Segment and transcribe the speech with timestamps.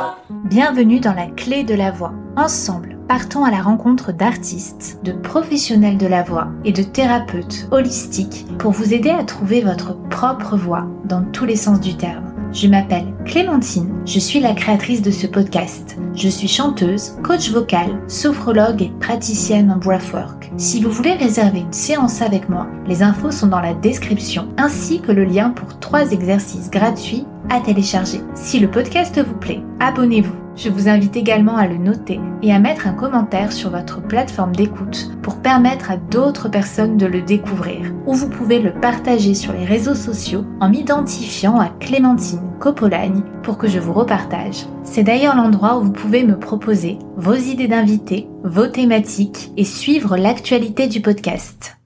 [0.08, 0.16] voix.
[0.44, 2.14] Bienvenue dans la clé de la voix.
[2.36, 8.46] Ensemble, partons à la rencontre d'artistes, de professionnels de la voix et de thérapeutes holistiques
[8.58, 12.32] pour vous aider à trouver votre propre voix dans tous les sens du terme.
[12.52, 15.98] Je m'appelle Clémentine, je suis la créatrice de ce podcast.
[16.14, 20.39] Je suis chanteuse, coach vocal, sophrologue et praticienne en breathwork.
[20.56, 25.00] Si vous voulez réserver une séance avec moi, les infos sont dans la description, ainsi
[25.00, 28.20] que le lien pour trois exercices gratuits à télécharger.
[28.34, 30.49] Si le podcast vous plaît, abonnez-vous.
[30.62, 34.54] Je vous invite également à le noter et à mettre un commentaire sur votre plateforme
[34.54, 37.94] d'écoute pour permettre à d'autres personnes de le découvrir.
[38.04, 43.56] Ou vous pouvez le partager sur les réseaux sociaux en m'identifiant à Clémentine Copolagne pour
[43.56, 44.66] que je vous repartage.
[44.84, 50.18] C'est d'ailleurs l'endroit où vous pouvez me proposer vos idées d'invités, vos thématiques et suivre
[50.18, 51.78] l'actualité du podcast.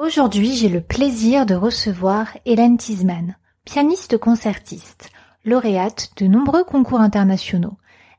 [0.00, 5.12] Aujourd'hui, j'ai le plaisir de recevoir Hélène Tisman, pianiste concertiste
[5.44, 7.76] lauréate de nombreux concours internationaux.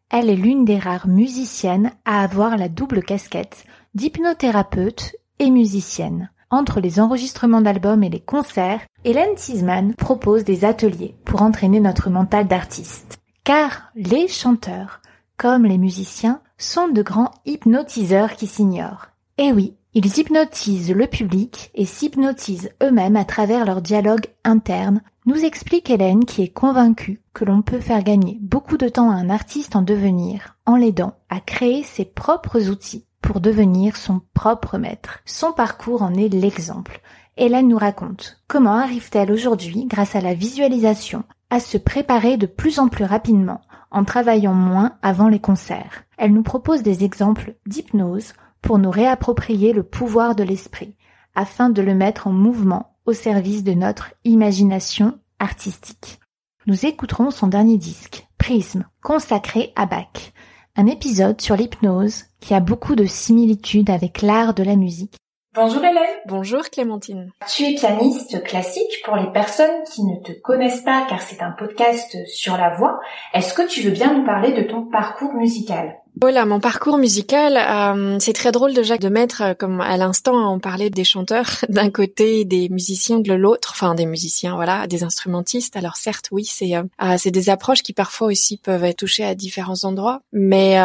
[0.10, 6.30] Elle est l'une des rares musiciennes à avoir la double casquette d'hypnothérapeute et musicienne.
[6.50, 12.10] Entre les enregistrements d'albums et les concerts, Hélène Tisman propose des ateliers pour entraîner notre
[12.10, 13.20] mental d'artiste.
[13.46, 15.02] Car les chanteurs,
[15.38, 19.08] comme les musiciens, sont de grands hypnotiseurs qui s'ignorent.
[19.38, 25.44] Et oui, ils hypnotisent le public et s'hypnotisent eux-mêmes à travers leur dialogue interne, nous
[25.44, 29.30] explique Hélène qui est convaincue que l'on peut faire gagner beaucoup de temps à un
[29.30, 35.20] artiste en devenir en l'aidant à créer ses propres outils pour devenir son propre maître.
[35.26, 37.02] Son parcours en est l'exemple.
[37.38, 42.80] Hélène nous raconte comment arrive-t-elle aujourd'hui, grâce à la visualisation, à se préparer de plus
[42.80, 43.62] en plus rapidement
[43.92, 46.04] en travaillant moins avant les concerts.
[46.18, 50.96] Elle nous propose des exemples d'hypnose pour nous réapproprier le pouvoir de l'esprit,
[51.36, 56.20] afin de le mettre en mouvement au service de notre imagination artistique.
[56.68, 60.34] Nous écouterons son dernier disque, Prisme, consacré à Bach,
[60.76, 65.18] un épisode sur l'hypnose qui a beaucoup de similitudes avec l'art de la musique.
[65.54, 66.22] Bonjour Hélène.
[66.28, 67.34] Bonjour Clémentine.
[67.54, 71.52] Tu es pianiste classique pour les personnes qui ne te connaissent pas car c'est un
[71.52, 73.02] podcast sur la voix.
[73.34, 75.98] Est-ce que tu veux bien nous parler de ton parcours musical?
[76.22, 80.54] Voilà, mon parcours musical, euh, c'est très drôle déjà de mettre, euh, comme à l'instant
[80.54, 85.04] on parlait des chanteurs d'un côté, des musiciens de l'autre, enfin des musiciens, voilà, des
[85.04, 85.76] instrumentistes.
[85.76, 86.84] Alors certes, oui, c'est euh,
[87.18, 90.78] c'est des approches qui parfois aussi peuvent être touchées à différents endroits, mais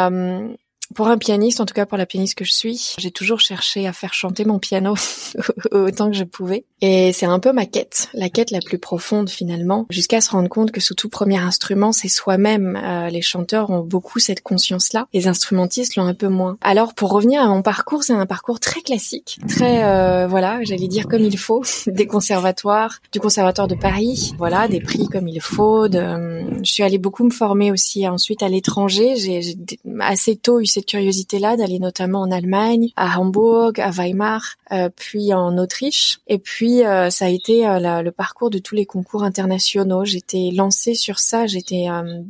[0.95, 3.87] pour un pianiste, en tout cas pour la pianiste que je suis, j'ai toujours cherché
[3.87, 4.95] à faire chanter mon piano
[5.73, 6.65] autant que je pouvais.
[6.83, 10.49] Et c'est un peu ma quête, la quête la plus profonde finalement, jusqu'à se rendre
[10.49, 12.79] compte que sous tout premier instrument, c'est soi-même.
[12.83, 16.59] Euh, les chanteurs ont beaucoup cette conscience-là, les instrumentistes l'ont un peu moins.
[16.61, 20.89] Alors pour revenir à mon parcours, c'est un parcours très classique, très euh, voilà, j'allais
[20.89, 25.41] dire comme il faut, des conservatoires, du conservatoire de Paris, voilà, des prix comme il
[25.41, 25.85] faut.
[25.95, 29.17] Euh, je suis allée beaucoup me former aussi ensuite à l'étranger.
[29.17, 29.57] J'ai
[30.01, 35.33] assez tôt eu cette curiosité-là d'aller notamment en Allemagne, à Hambourg, à Weimar, euh, puis
[35.33, 36.19] en Autriche.
[36.27, 40.05] Et puis euh, ça a été euh, le parcours de tous les concours internationaux.
[40.05, 41.87] J'étais lancée sur ça, j'étais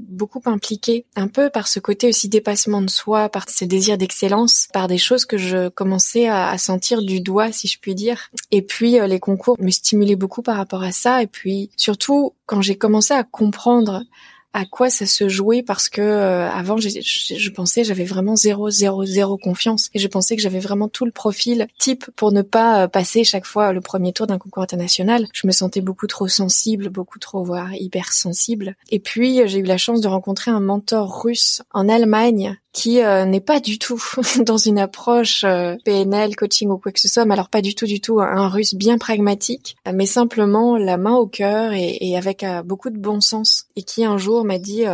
[0.09, 4.69] beaucoup impliquée, un peu par ce côté aussi dépassement de soi, par ce désir d'excellence,
[4.73, 8.31] par des choses que je commençais à, à, sentir du doigt, si je puis dire.
[8.53, 11.23] Et puis les concours me stimulaient beaucoup par rapport à ça.
[11.23, 14.05] Et puis surtout quand j'ai commencé à comprendre
[14.57, 18.71] à quoi ça se jouait parce que euh, avant je, je, pensais j'avais vraiment zéro
[18.71, 22.41] zéro zéro confiance et je pensais que j'avais vraiment tout le profil type pour ne
[22.41, 25.27] pas euh, passer chaque fois le premier tour d'un concours international.
[25.35, 28.77] Je me sentais beaucoup trop sensible, beaucoup trop voire hyper sensible.
[28.89, 33.25] Et puis j'ai eu la chance de rencontrer un mentor russe en Allemagne qui euh,
[33.25, 34.01] n'est pas du tout
[34.45, 37.75] dans une approche euh, PNL, coaching ou quoi que ce soit, mais alors pas du
[37.75, 42.19] tout du tout un russe bien pragmatique, mais simplement la main au cœur et, et
[42.19, 44.85] avec euh, beaucoup de bon sens, et qui un jour m'a dit,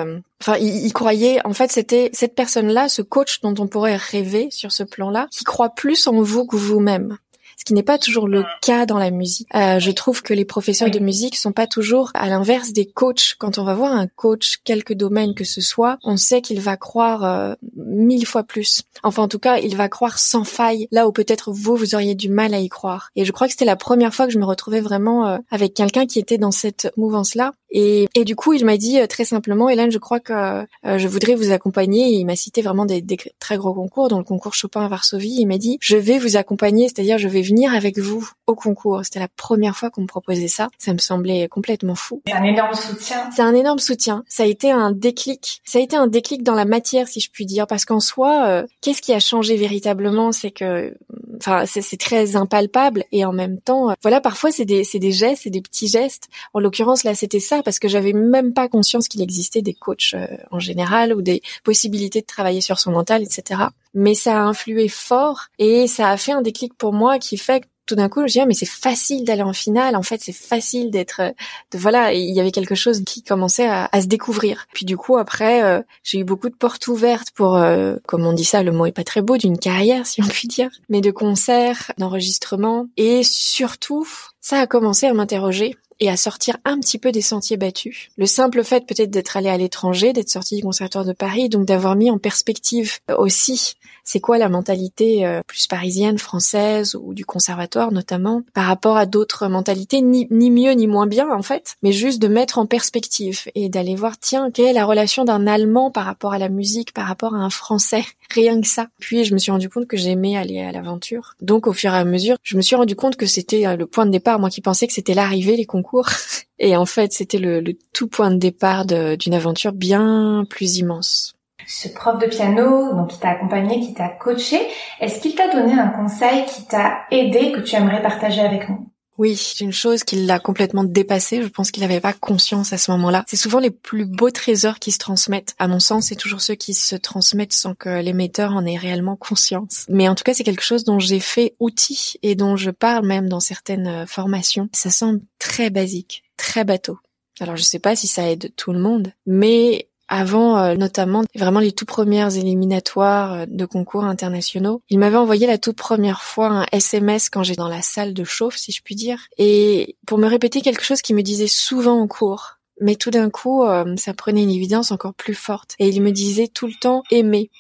[0.40, 4.48] enfin il, il, croyait, en fait c'était cette personne-là, ce coach dont on pourrait rêver
[4.52, 7.18] sur ce plan-là, qui croit plus en vous que vous-même
[7.62, 9.46] ce qui n'est pas toujours le cas dans la musique.
[9.54, 13.36] Euh, je trouve que les professeurs de musique sont pas toujours à l'inverse des coachs.
[13.38, 16.76] Quand on va voir un coach, quelque domaine que ce soit, on sait qu'il va
[16.76, 18.82] croire euh, mille fois plus.
[19.04, 22.16] Enfin, en tout cas, il va croire sans faille là où peut-être vous, vous auriez
[22.16, 23.10] du mal à y croire.
[23.14, 25.72] Et je crois que c'était la première fois que je me retrouvais vraiment euh, avec
[25.72, 27.52] quelqu'un qui était dans cette mouvance-là.
[27.70, 31.34] Et, et du coup, il m'a dit très simplement, Hélène, je crois que je voudrais
[31.34, 32.08] vous accompagner.
[32.08, 34.88] Et il m'a cité vraiment des, des, très gros concours, dont le concours Chopin à
[34.88, 35.36] Varsovie.
[35.38, 39.00] Il m'a dit, je vais vous accompagner, c'est-à-dire je vais venir avec vous au concours.
[39.04, 40.68] C'était la première fois qu'on me proposait ça.
[40.78, 42.22] Ça me semblait complètement fou.
[42.26, 43.30] C'est un énorme soutien.
[43.34, 44.24] C'est un énorme soutien.
[44.28, 45.60] Ça a été un déclic.
[45.64, 48.46] Ça a été un déclic dans la matière, si je puis dire, parce qu'en soi,
[48.46, 50.94] euh, qu'est-ce qui a changé véritablement, c'est que
[51.36, 55.12] enfin c'est très impalpable et en même temps, euh, voilà, parfois c'est des c'est des
[55.12, 56.28] gestes, c'est des petits gestes.
[56.54, 60.14] En l'occurrence là, c'était ça parce que j'avais même pas conscience qu'il existait des coachs
[60.14, 63.62] euh, en général ou des possibilités de travailler sur son mental, etc.
[63.94, 67.60] Mais ça a influé fort et ça a fait un déclic pour moi qui fait
[67.60, 69.96] que tout d'un coup, je me dis ah, mais c'est facile d'aller en finale.
[69.96, 71.30] En fait, c'est facile d'être, euh,
[71.72, 72.12] de voilà.
[72.12, 74.66] Il y avait quelque chose qui commençait à, se découvrir.
[74.72, 78.32] Puis du coup, après, euh, j'ai eu beaucoup de portes ouvertes pour, euh, comme on
[78.32, 81.00] dit ça, le mot est pas très beau, d'une carrière, si on peut dire, mais
[81.00, 84.06] de concerts, d'enregistrements, et surtout,
[84.40, 88.08] ça a commencé à m'interroger et à sortir un petit peu des sentiers battus.
[88.16, 91.64] Le simple fait peut-être d'être allé à l'étranger, d'être sorti du conservatoire de Paris, donc
[91.64, 97.24] d'avoir mis en perspective aussi c'est quoi la mentalité euh, plus parisienne, française ou du
[97.24, 101.76] conservatoire notamment par rapport à d'autres mentalités, ni, ni mieux ni moins bien en fait,
[101.82, 105.46] mais juste de mettre en perspective et d'aller voir tiens quelle est la relation d'un
[105.46, 108.88] Allemand par rapport à la musique, par rapport à un Français, rien que ça.
[108.98, 111.34] Puis je me suis rendu compte que j'aimais aller à l'aventure.
[111.40, 113.86] Donc au fur et à mesure, je me suis rendu compte que c'était euh, le
[113.86, 115.91] point de départ, moi qui pensais que c'était l'arrivée, les concours.
[116.58, 121.34] Et en fait, c'était le, le, tout point de départ d'une aventure bien plus immense.
[121.66, 124.60] Ce prof de piano, donc qui t'a accompagné, qui t'a coaché,
[125.00, 128.91] est-ce qu'il t'a donné un conseil qui t'a aidé que tu aimerais partager avec nous?
[129.22, 131.42] Oui, c'est une chose qui l'a complètement dépassé.
[131.42, 133.24] Je pense qu'il n'avait pas conscience à ce moment-là.
[133.28, 135.54] C'est souvent les plus beaux trésors qui se transmettent.
[135.60, 139.14] À mon sens, c'est toujours ceux qui se transmettent sans que l'émetteur en ait réellement
[139.14, 139.84] conscience.
[139.88, 143.06] Mais en tout cas, c'est quelque chose dont j'ai fait outil et dont je parle
[143.06, 144.68] même dans certaines euh, formations.
[144.72, 146.98] Ça semble très basique, très bateau.
[147.38, 151.58] Alors je sais pas si ça aide tout le monde, mais avant euh, notamment vraiment
[151.58, 154.82] les tout premières éliminatoires euh, de concours internationaux.
[154.90, 158.22] Il m'avait envoyé la toute première fois un SMS quand j'étais dans la salle de
[158.22, 161.98] chauffe, si je puis dire, et pour me répéter quelque chose qu'il me disait souvent
[161.98, 162.58] en cours.
[162.78, 165.74] Mais tout d'un coup, euh, ça prenait une évidence encore plus forte.
[165.78, 167.50] Et il me disait tout le temps aimer,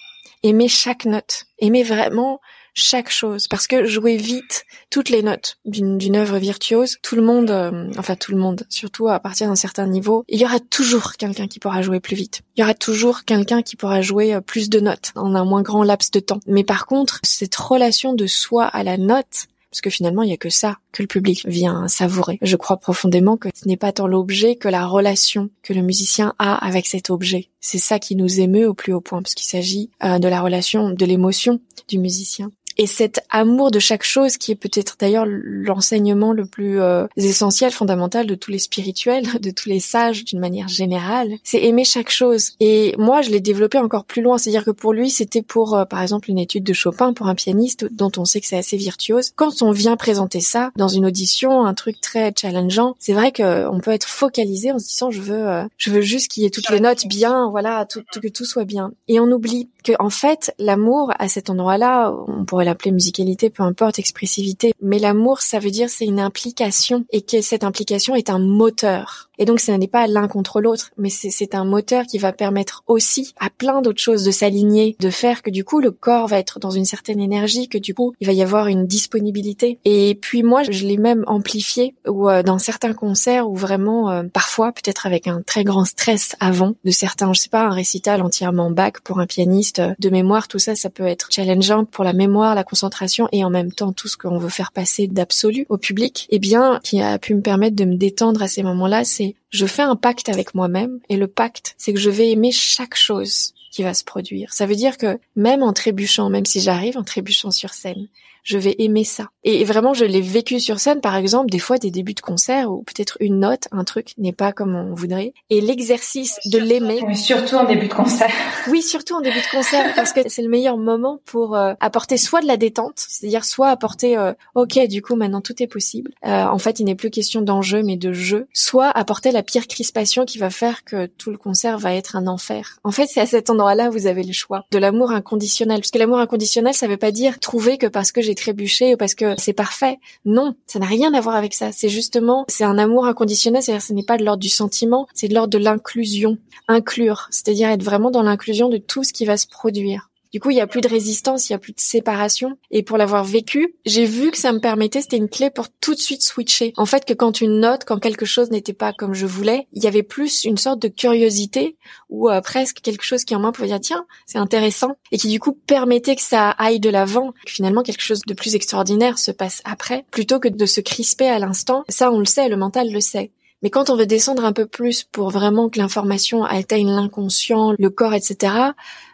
[0.42, 2.38] aimer chaque note, aimer vraiment
[2.74, 7.50] chaque chose parce que jouer vite toutes les notes d'une œuvre virtuose, tout le monde,
[7.50, 11.12] euh, enfin tout le monde, surtout à partir d'un certain niveau, il y aura toujours
[11.14, 12.42] quelqu'un qui pourra jouer plus vite.
[12.56, 15.62] Il y aura toujours quelqu'un qui pourra jouer euh, plus de notes en un moins
[15.62, 16.40] grand laps de temps.
[16.46, 20.34] Mais par contre, cette relation de soi à la note, parce que finalement, il y
[20.34, 22.38] a que ça que le public vient savourer.
[22.42, 26.34] Je crois profondément que ce n'est pas tant l'objet que la relation que le musicien
[26.38, 27.48] a avec cet objet.
[27.60, 30.42] C'est ça qui nous émeut au plus haut point, parce qu'il s'agit euh, de la
[30.42, 35.26] relation, de l'émotion du musicien et cet amour de chaque chose qui est peut-être d'ailleurs
[35.26, 40.40] l'enseignement le plus euh, essentiel, fondamental de tous les spirituels, de tous les sages d'une
[40.40, 42.52] manière générale, c'est aimer chaque chose.
[42.60, 45.84] Et moi, je l'ai développé encore plus loin, c'est-à-dire que pour lui, c'était pour, euh,
[45.84, 48.76] par exemple, une étude de Chopin pour un pianiste dont on sait que c'est assez
[48.76, 49.32] virtuose.
[49.36, 53.80] Quand on vient présenter ça dans une audition, un truc très challengeant, c'est vrai qu'on
[53.82, 56.50] peut être focalisé en se disant je veux, euh, je veux juste qu'il y ait
[56.50, 58.92] toutes les notes bien, voilà, que tout soit bien.
[59.08, 63.62] Et on oublie que en fait, l'amour à cet endroit-là, on pourrait l'appeler musicalité, peu
[63.62, 64.72] importe, expressivité.
[64.80, 69.28] Mais l'amour, ça veut dire c'est une implication et que cette implication est un moteur.
[69.42, 72.84] Et donc, ce n'est pas l'un contre l'autre, mais c'est un moteur qui va permettre
[72.86, 76.38] aussi à plein d'autres choses de s'aligner, de faire que du coup, le corps va
[76.38, 79.80] être dans une certaine énergie, que du coup, il va y avoir une disponibilité.
[79.84, 84.22] Et puis moi, je l'ai même amplifié ou euh, dans certains concerts où vraiment, euh,
[84.32, 88.22] parfois, peut-être avec un très grand stress avant de certains, je sais pas, un récital
[88.22, 92.04] entièrement bac pour un pianiste euh, de mémoire, tout ça, ça peut être challengeant pour
[92.04, 95.66] la mémoire, la concentration et en même temps tout ce qu'on veut faire passer d'absolu
[95.68, 96.28] au public.
[96.30, 99.66] Eh bien, qui a pu me permettre de me détendre à ces moments-là, c'est je
[99.66, 103.54] fais un pacte avec moi-même et le pacte, c'est que je vais aimer chaque chose
[103.70, 104.52] qui va se produire.
[104.52, 108.08] Ça veut dire que même en trébuchant, même si j'arrive en trébuchant sur scène,
[108.42, 109.28] je vais aimer ça.
[109.44, 112.70] Et vraiment, je l'ai vécu sur scène, par exemple, des fois des débuts de concert
[112.70, 115.32] où peut-être une note, un truc n'est pas comme on voudrait.
[115.50, 117.00] Et l'exercice de l'aimer.
[117.06, 118.30] Mais surtout en début de concert.
[118.68, 122.16] Oui, surtout en début de concert, parce que c'est le meilleur moment pour euh, apporter
[122.16, 126.12] soit de la détente, c'est-à-dire soit apporter, euh, ok, du coup, maintenant tout est possible.
[126.24, 128.46] Euh, en fait, il n'est plus question d'enjeu, mais de jeu.
[128.52, 132.26] Soit apporter la pire crispation qui va faire que tout le concert va être un
[132.26, 132.78] enfer.
[132.84, 135.80] En fait, c'est à cet endroit-là vous avez le choix de l'amour inconditionnel.
[135.80, 138.96] Parce que l'amour inconditionnel, ça veut pas dire trouver que parce que j'ai trébuché ou
[138.96, 139.98] parce que c'est parfait.
[140.24, 141.72] Non, ça n'a rien à voir avec ça.
[141.72, 145.28] C'est justement, c'est un amour inconditionnel, c'est-à-dire ce n'est pas de l'ordre du sentiment, c'est
[145.28, 146.38] de l'ordre de l'inclusion.
[146.68, 150.11] Inclure, c'est-à-dire être vraiment dans l'inclusion de tout ce qui va se produire.
[150.32, 152.56] Du coup, il y a plus de résistance, il y a plus de séparation.
[152.70, 155.94] Et pour l'avoir vécu, j'ai vu que ça me permettait, c'était une clé pour tout
[155.94, 156.72] de suite switcher.
[156.78, 159.84] En fait, que quand une note, quand quelque chose n'était pas comme je voulais, il
[159.84, 161.76] y avait plus une sorte de curiosité
[162.08, 165.28] ou euh, presque quelque chose qui en moi pouvait dire tiens, c'est intéressant et qui
[165.28, 169.18] du coup permettait que ça aille de l'avant, que finalement quelque chose de plus extraordinaire
[169.18, 171.84] se passe après, plutôt que de se crisper à l'instant.
[171.88, 173.32] Ça, on le sait, le mental le sait.
[173.62, 177.90] Mais quand on veut descendre un peu plus pour vraiment que l'information atteigne l'inconscient, le
[177.90, 178.54] corps, etc.,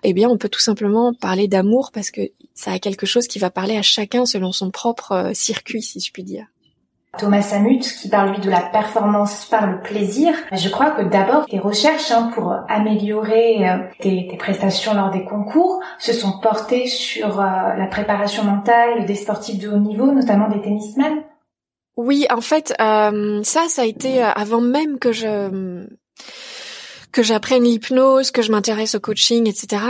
[0.02, 2.22] eh bien, on peut tout simplement parler d'amour parce que
[2.54, 6.00] ça a quelque chose qui va parler à chacun selon son propre euh, circuit, si
[6.00, 6.46] je puis dire.
[7.16, 10.34] Thomas Samut qui parle lui de la performance par le plaisir.
[10.52, 15.80] Je crois que d'abord tes recherches hein, pour améliorer euh, tes, prestations lors des concours
[15.98, 20.60] se sont portées sur euh, la préparation mentale des sportifs de haut niveau, notamment des
[20.60, 21.22] tennismen.
[21.98, 25.84] Oui, en fait, euh, ça, ça a été avant même que je
[27.12, 29.82] que j'apprenne l'hypnose, que je m'intéresse au coaching, etc.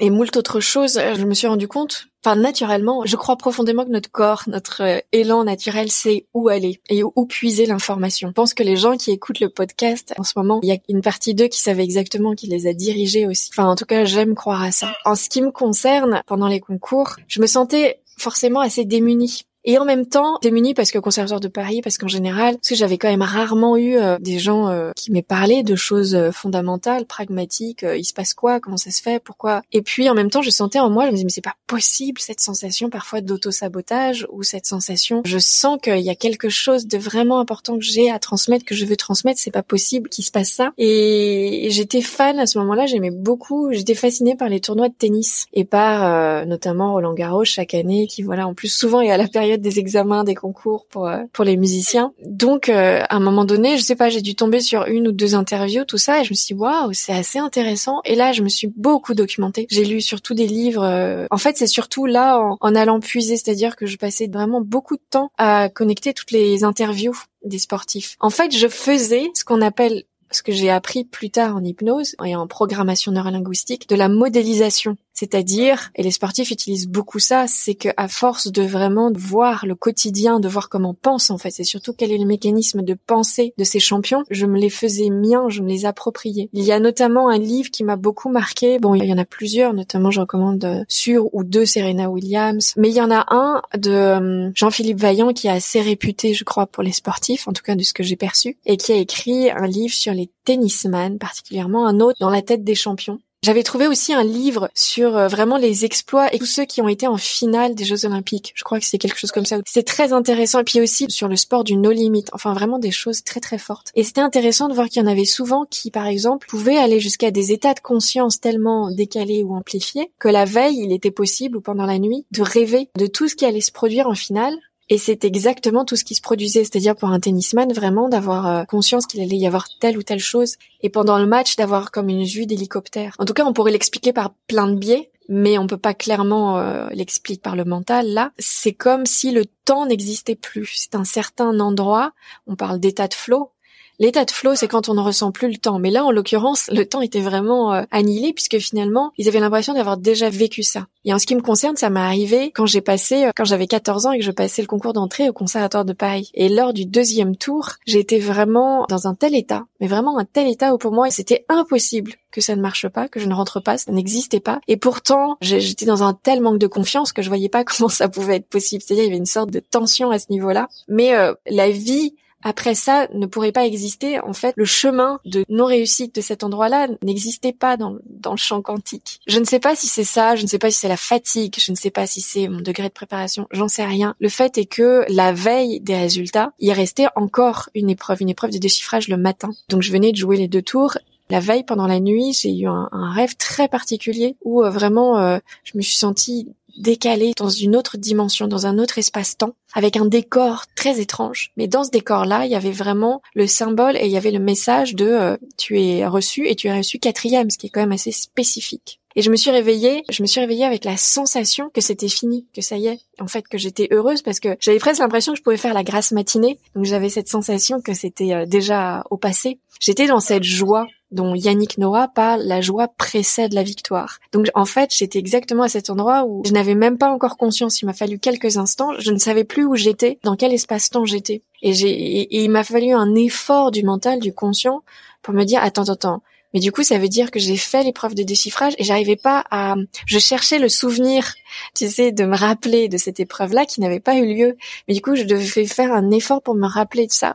[0.00, 3.90] Et moult autres choses, je me suis rendu compte enfin naturellement, je crois profondément que
[3.90, 8.28] notre corps, notre euh, élan naturel sait où aller et où puiser l'information.
[8.28, 10.78] Je pense que les gens qui écoutent le podcast en ce moment, il y a
[10.88, 13.50] une partie d'eux qui savait exactement qui les a dirigés aussi.
[13.52, 14.94] Enfin en tout cas, j'aime croire à ça.
[15.04, 19.78] En ce qui me concerne, pendant les concours, je me sentais forcément assez démunie et
[19.78, 22.98] en même temps démunie parce que conservateur de Paris, parce qu'en général, parce que j'avais
[22.98, 27.06] quand même rarement eu euh, des gens euh, qui m'aient parlé de choses euh, fondamentales,
[27.06, 29.62] pragmatiques, il se passe quoi, comment ça se fait, pourquoi.
[29.72, 31.56] Et puis en même temps, je sentais en moi, je me disais mais c'est pas
[31.66, 36.86] possible cette sensation parfois d'auto-sabotage ou cette sensation, je sens qu'il y a quelque chose
[36.86, 40.24] de vraiment important que j'ai à transmettre, que je veux transmettre, c'est pas possible qu'il
[40.24, 40.72] se passe ça.
[40.78, 45.46] Et j'étais fan à ce moment-là, j'aimais beaucoup, j'étais fascinée par les tournois de tennis
[45.52, 49.28] et par notamment Roland Garros chaque année, qui voilà en plus souvent est à la
[49.28, 52.12] période des examens, des concours pour euh, pour les musiciens.
[52.24, 55.12] Donc euh, à un moment donné, je sais pas, j'ai dû tomber sur une ou
[55.12, 58.00] deux interviews, tout ça, et je me suis dit waouh, c'est assez intéressant.
[58.04, 59.66] Et là, je me suis beaucoup documentée.
[59.70, 60.84] J'ai lu surtout des livres.
[60.84, 64.60] Euh, en fait, c'est surtout là en, en allant puiser, c'est-à-dire que je passais vraiment
[64.60, 68.16] beaucoup de temps à connecter toutes les interviews des sportifs.
[68.20, 72.16] En fait, je faisais ce qu'on appelle ce que j'ai appris plus tard en hypnose
[72.24, 74.96] et en programmation neurolinguistique, de la modélisation.
[75.14, 79.74] C'est-à-dire, et les sportifs utilisent beaucoup ça, c'est que à force de vraiment voir le
[79.74, 83.54] quotidien, de voir comment pense en fait, et surtout quel est le mécanisme de pensée
[83.56, 86.48] de ces champions, je me les faisais miens, je me les appropriais.
[86.52, 88.78] Il y a notamment un livre qui m'a beaucoup marqué.
[88.78, 92.74] Bon, il y en a plusieurs, notamment je recommande euh, sur ou deux Serena Williams,
[92.76, 96.44] mais il y en a un de euh, Jean-Philippe Vaillant qui est assez réputé, je
[96.44, 98.96] crois, pour les sportifs, en tout cas de ce que j'ai perçu, et qui a
[98.96, 103.20] écrit un livre sur les tennisman, particulièrement un autre dans la tête des champions.
[103.44, 106.88] J'avais trouvé aussi un livre sur euh, vraiment les exploits et tous ceux qui ont
[106.88, 108.54] été en finale des Jeux Olympiques.
[108.54, 109.58] Je crois que c'est quelque chose comme ça.
[109.66, 110.60] C'est très intéressant.
[110.60, 112.24] Et puis aussi sur le sport du no limit.
[112.32, 113.92] Enfin, vraiment des choses très très fortes.
[113.96, 117.00] Et c'était intéressant de voir qu'il y en avait souvent qui, par exemple, pouvaient aller
[117.00, 121.58] jusqu'à des états de conscience tellement décalés ou amplifiés que la veille, il était possible
[121.58, 124.56] ou pendant la nuit de rêver de tout ce qui allait se produire en finale
[124.90, 128.64] et c'est exactement tout ce qui se produisait, c'est-à-dire pour un tennisman vraiment d'avoir euh,
[128.64, 132.08] conscience qu'il allait y avoir telle ou telle chose, et pendant le match d'avoir comme
[132.08, 133.14] une vue d'hélicoptère.
[133.18, 136.58] En tout cas, on pourrait l'expliquer par plein de biais, mais on peut pas clairement
[136.58, 138.08] euh, l'expliquer par le mental.
[138.08, 140.72] Là, c'est comme si le temps n'existait plus.
[140.74, 142.12] C'est un certain endroit.
[142.46, 143.50] On parle d'état de flow.
[143.98, 145.78] L'état de flow, c'est quand on ne ressent plus le temps.
[145.78, 149.74] Mais là, en l'occurrence, le temps était vraiment euh, annihilé puisque finalement, ils avaient l'impression
[149.74, 150.86] d'avoir déjà vécu ça.
[151.04, 153.66] Et en ce qui me concerne, ça m'est arrivé quand j'ai passé, euh, quand j'avais
[153.66, 156.30] 14 ans et que je passais le concours d'entrée au Conservatoire de Paris.
[156.34, 160.48] Et lors du deuxième tour, j'étais vraiment dans un tel état, mais vraiment un tel
[160.48, 163.60] état où pour moi, c'était impossible que ça ne marche pas, que je ne rentre
[163.60, 164.60] pas, ça n'existait pas.
[164.66, 168.08] Et pourtant, j'étais dans un tel manque de confiance que je voyais pas comment ça
[168.08, 168.82] pouvait être possible.
[168.82, 170.68] C'est-à-dire, il y avait une sorte de tension à ce niveau-là.
[170.88, 174.20] Mais euh, la vie après ça ne pourrait pas exister.
[174.20, 178.62] En fait, le chemin de non-réussite de cet endroit-là n'existait pas dans, dans le champ
[178.62, 179.20] quantique.
[179.26, 181.56] Je ne sais pas si c'est ça, je ne sais pas si c'est la fatigue,
[181.58, 184.14] je ne sais pas si c'est mon degré de préparation, j'en sais rien.
[184.20, 188.50] Le fait est que la veille des résultats, il restait encore une épreuve, une épreuve
[188.50, 189.50] de déchiffrage le matin.
[189.70, 190.98] Donc je venais de jouer les deux tours
[191.30, 195.38] la veille, pendant la nuit, j'ai eu un, rêve très particulier où euh, vraiment euh,
[195.64, 200.06] je me suis sentie décalée dans une autre dimension, dans un autre espace-temps, avec un
[200.06, 201.52] décor très étrange.
[201.56, 204.38] Mais dans ce décor-là, il y avait vraiment le symbole et il y avait le
[204.38, 207.80] message de euh, tu es reçu et tu es reçu quatrième, ce qui est quand
[207.80, 209.00] même assez spécifique.
[209.16, 212.46] Et je me suis réveillée, je me suis réveillée avec la sensation que c'était fini,
[212.52, 215.38] que ça y est, en fait, que j'étais heureuse parce que j'avais presque l'impression que
[215.38, 216.58] je pouvais faire la grasse matinée.
[216.74, 219.58] Donc j'avais cette sensation que c'était euh, déjà au passé.
[219.80, 224.18] J'étais dans cette joie dont Yannick Noah parle, la joie précède la victoire.
[224.32, 227.80] Donc en fait, j'étais exactement à cet endroit où je n'avais même pas encore conscience.
[227.80, 228.92] Il m'a fallu quelques instants.
[228.98, 231.42] Je ne savais plus où j'étais, dans quel espace-temps j'étais.
[231.62, 234.82] Et, j'ai, et il m'a fallu un effort du mental, du conscient,
[235.22, 236.22] pour me dire attends, attends, attends.
[236.52, 239.44] Mais du coup, ça veut dire que j'ai fait l'épreuve de déchiffrage et j'arrivais pas
[239.50, 239.74] à,
[240.06, 241.34] je cherchais le souvenir,
[241.74, 244.56] tu sais, de me rappeler de cette épreuve-là qui n'avait pas eu lieu.
[244.86, 247.34] Mais du coup, je devais faire un effort pour me rappeler de ça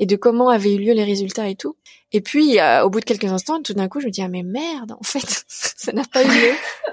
[0.00, 1.76] et de comment avaient eu lieu les résultats et tout.
[2.12, 4.28] Et puis, euh, au bout de quelques instants, tout d'un coup, je me dis ah
[4.28, 6.52] mais merde, en fait, ça n'a pas eu lieu.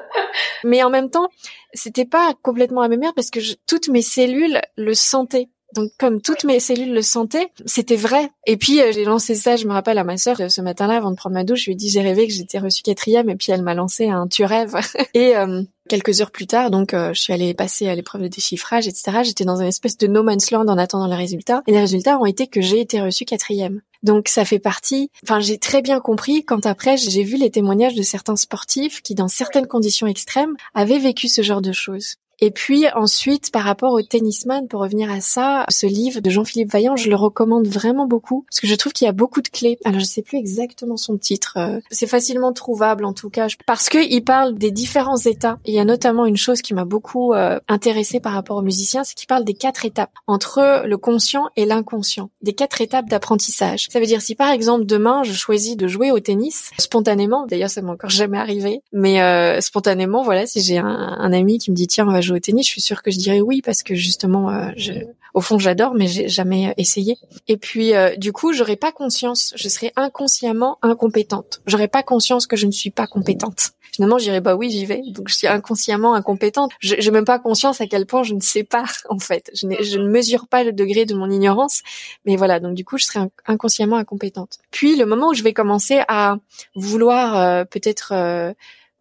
[0.63, 1.29] mais en même temps,
[1.73, 6.21] c'était pas complètement à mes merde parce que toutes mes cellules le sentaient Donc comme
[6.21, 8.29] toutes mes cellules le sentaient, c'était vrai.
[8.45, 11.11] Et puis euh, j'ai lancé ça, je me rappelle à ma sœur ce matin-là avant
[11.11, 13.35] de prendre ma douche, je lui ai dit j'ai rêvé que j'étais reçue quatrième et
[13.35, 14.75] puis elle m'a lancé un tu rêves.
[15.13, 18.87] et euh, quelques heures plus tard, donc je suis allée passer à l'épreuve de déchiffrage,
[18.87, 19.19] etc.
[19.23, 21.61] J'étais dans une espèce de no man's land en attendant les résultats.
[21.67, 23.81] Et les résultats ont été que j'ai été reçue quatrième.
[24.05, 25.09] Donc ça fait partie.
[25.23, 29.15] Enfin, j'ai très bien compris quand après j'ai vu les témoignages de certains sportifs qui,
[29.15, 32.17] dans certaines conditions extrêmes, avaient vécu ce genre de choses.
[32.39, 36.71] Et puis ensuite, par rapport au tennisman, pour revenir à ça, ce livre de Jean-Philippe
[36.71, 39.47] Vaillant, je le recommande vraiment beaucoup parce que je trouve qu'il y a beaucoup de
[39.47, 39.77] clés.
[39.85, 41.53] Alors je sais plus exactement son titre.
[41.57, 45.57] Euh, c'est facilement trouvable en tout cas parce que il parle des différents états.
[45.65, 49.03] il y a notamment une chose qui m'a beaucoup euh, intéressée par rapport aux musiciens,
[49.03, 53.87] c'est qu'il parle des quatre étapes entre le conscient et l'inconscient, des quatre étapes d'apprentissage.
[53.89, 57.69] Ça veut dire si par exemple demain je choisis de jouer au tennis spontanément, d'ailleurs
[57.69, 61.71] ça m'est encore jamais arrivé, mais euh, spontanément voilà, si j'ai un, un, ami qui
[61.71, 63.83] me dit tiens on va au tennis, je suis sûre que je dirais oui parce
[63.83, 64.71] que justement, euh,
[65.33, 67.17] au fond, j'adore, mais j'ai jamais essayé.
[67.47, 71.61] Et puis, euh, du coup, j'aurais pas conscience, je serais inconsciemment incompétente.
[71.67, 73.71] J'aurais pas conscience que je ne suis pas compétente.
[73.91, 75.01] Finalement, je dirais bah oui, j'y vais.
[75.07, 76.71] Donc, je suis inconsciemment incompétente.
[76.79, 79.51] Je n'ai même pas conscience à quel point je ne sais pas en fait.
[79.53, 81.81] Je, ne mesure pas le degré de mon ignorance,
[82.25, 82.59] mais voilà.
[82.59, 84.59] Donc, du coup, je serais inconsciemment incompétente.
[84.71, 86.37] Puis, le moment où je vais commencer à
[86.75, 88.13] vouloir euh, peut-être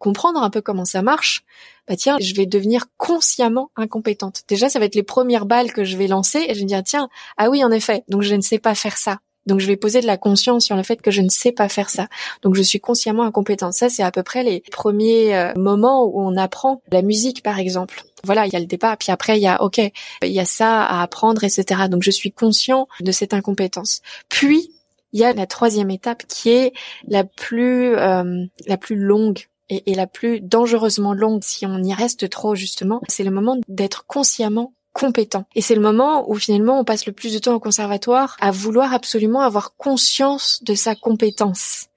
[0.05, 1.43] comprendre un peu comment ça marche,
[1.87, 4.43] bah tiens, je vais devenir consciemment incompétente.
[4.47, 6.67] Déjà, ça va être les premières balles que je vais lancer et je vais me
[6.67, 9.17] dire tiens, ah oui, en effet, donc je ne sais pas faire ça.
[9.47, 11.69] Donc je vais poser de la conscience sur le fait que je ne sais pas
[11.69, 12.07] faire ça.
[12.43, 13.73] Donc je suis consciemment incompétente.
[13.73, 17.57] Ça, c'est à peu près les premiers euh, moments où on apprend la musique, par
[17.57, 18.03] exemple.
[18.23, 19.79] Voilà, il y a le départ, puis après il y a ok,
[20.21, 21.87] il y a ça à apprendre, etc.
[21.89, 24.01] Donc je suis conscient de cette incompétence.
[24.29, 24.71] Puis
[25.13, 26.73] il y a la troisième étape qui est
[27.07, 32.29] la plus euh, la plus longue et, la plus dangereusement longue si on y reste
[32.29, 35.43] trop justement, c'est le moment d'être consciemment compétent.
[35.55, 38.51] Et c'est le moment où finalement on passe le plus de temps au conservatoire à
[38.51, 41.87] vouloir absolument avoir conscience de sa compétence.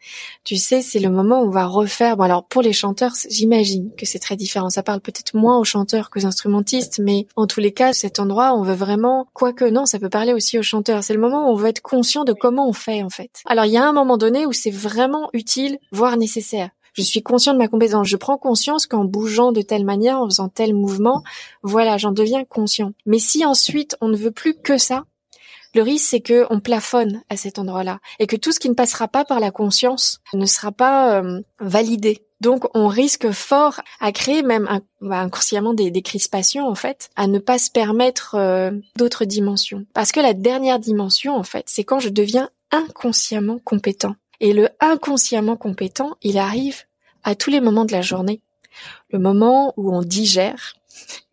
[0.43, 2.17] Tu sais, c'est le moment où on va refaire.
[2.17, 4.69] Bon alors pour les chanteurs, j'imagine que c'est très différent.
[4.69, 8.55] Ça parle peut-être moins aux chanteurs qu'aux instrumentistes, mais en tous les cas, cet endroit,
[8.55, 11.05] on veut vraiment, quoique non, ça peut parler aussi aux chanteurs.
[11.05, 13.43] C'est le moment où on veut être conscient de comment on fait en fait.
[13.47, 17.23] Alors il y a un moment donné où c'est vraiment utile, voire nécessaire je suis
[17.23, 18.09] conscient de ma compétence.
[18.09, 21.23] Je prends conscience qu'en bougeant de telle manière, en faisant tel mouvement,
[21.63, 22.93] voilà, j'en deviens conscient.
[23.07, 25.05] Mais si ensuite on ne veut plus que ça,
[25.75, 28.75] le risque c'est que on plafonne à cet endroit-là et que tout ce qui ne
[28.75, 32.25] passera pas par la conscience ne sera pas euh, validé.
[32.41, 34.69] Donc on risque fort à créer même
[35.01, 39.87] bah, inconsciemment des, crispations en fait, à ne pas se permettre euh, d'autres dimensions.
[39.95, 44.17] Parce que la dernière dimension en fait, c'est quand je deviens inconsciemment compétent.
[44.41, 46.85] Et le inconsciemment compétent, il arrive
[47.25, 48.41] à tous les moments de la journée.
[49.11, 50.75] Le moment où on digère,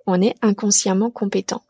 [0.08, 1.63] on est inconsciemment compétent.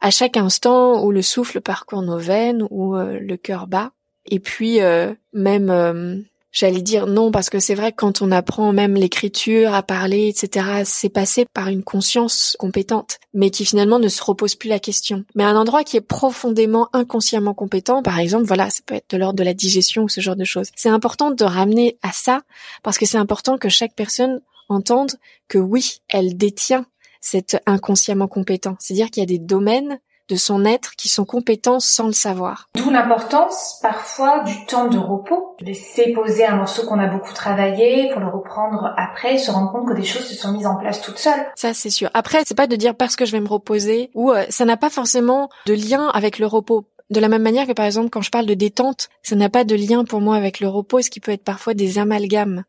[0.00, 3.92] À chaque instant où le souffle parcourt nos veines, où euh, le cœur bat,
[4.24, 6.16] et puis euh, même euh,
[6.52, 10.28] J'allais dire non parce que c'est vrai que quand on apprend même l'écriture, à parler,
[10.28, 14.80] etc., c'est passé par une conscience compétente, mais qui finalement ne se repose plus la
[14.80, 15.24] question.
[15.36, 19.16] Mais un endroit qui est profondément inconsciemment compétent, par exemple, voilà, ça peut être de
[19.16, 20.70] l'ordre de la digestion ou ce genre de choses.
[20.74, 22.42] C'est important de ramener à ça
[22.82, 25.12] parce que c'est important que chaque personne entende
[25.48, 26.84] que oui, elle détient
[27.20, 28.76] cet inconsciemment compétent.
[28.80, 32.68] C'est-à-dire qu'il y a des domaines de son être qui sont compétents sans le savoir.
[32.76, 37.32] D'où l'importance parfois du temps de repos, de laisser poser un morceau qu'on a beaucoup
[37.34, 40.76] travaillé pour le reprendre après, se rendre compte que des choses se sont mises en
[40.76, 41.44] place toutes seules.
[41.56, 42.10] Ça c'est sûr.
[42.14, 44.76] Après c'est pas de dire parce que je vais me reposer ou euh, ça n'a
[44.76, 46.86] pas forcément de lien avec le repos.
[47.10, 49.64] De la même manière que par exemple quand je parle de détente, ça n'a pas
[49.64, 52.62] de lien pour moi avec le repos, ce qui peut être parfois des amalgames.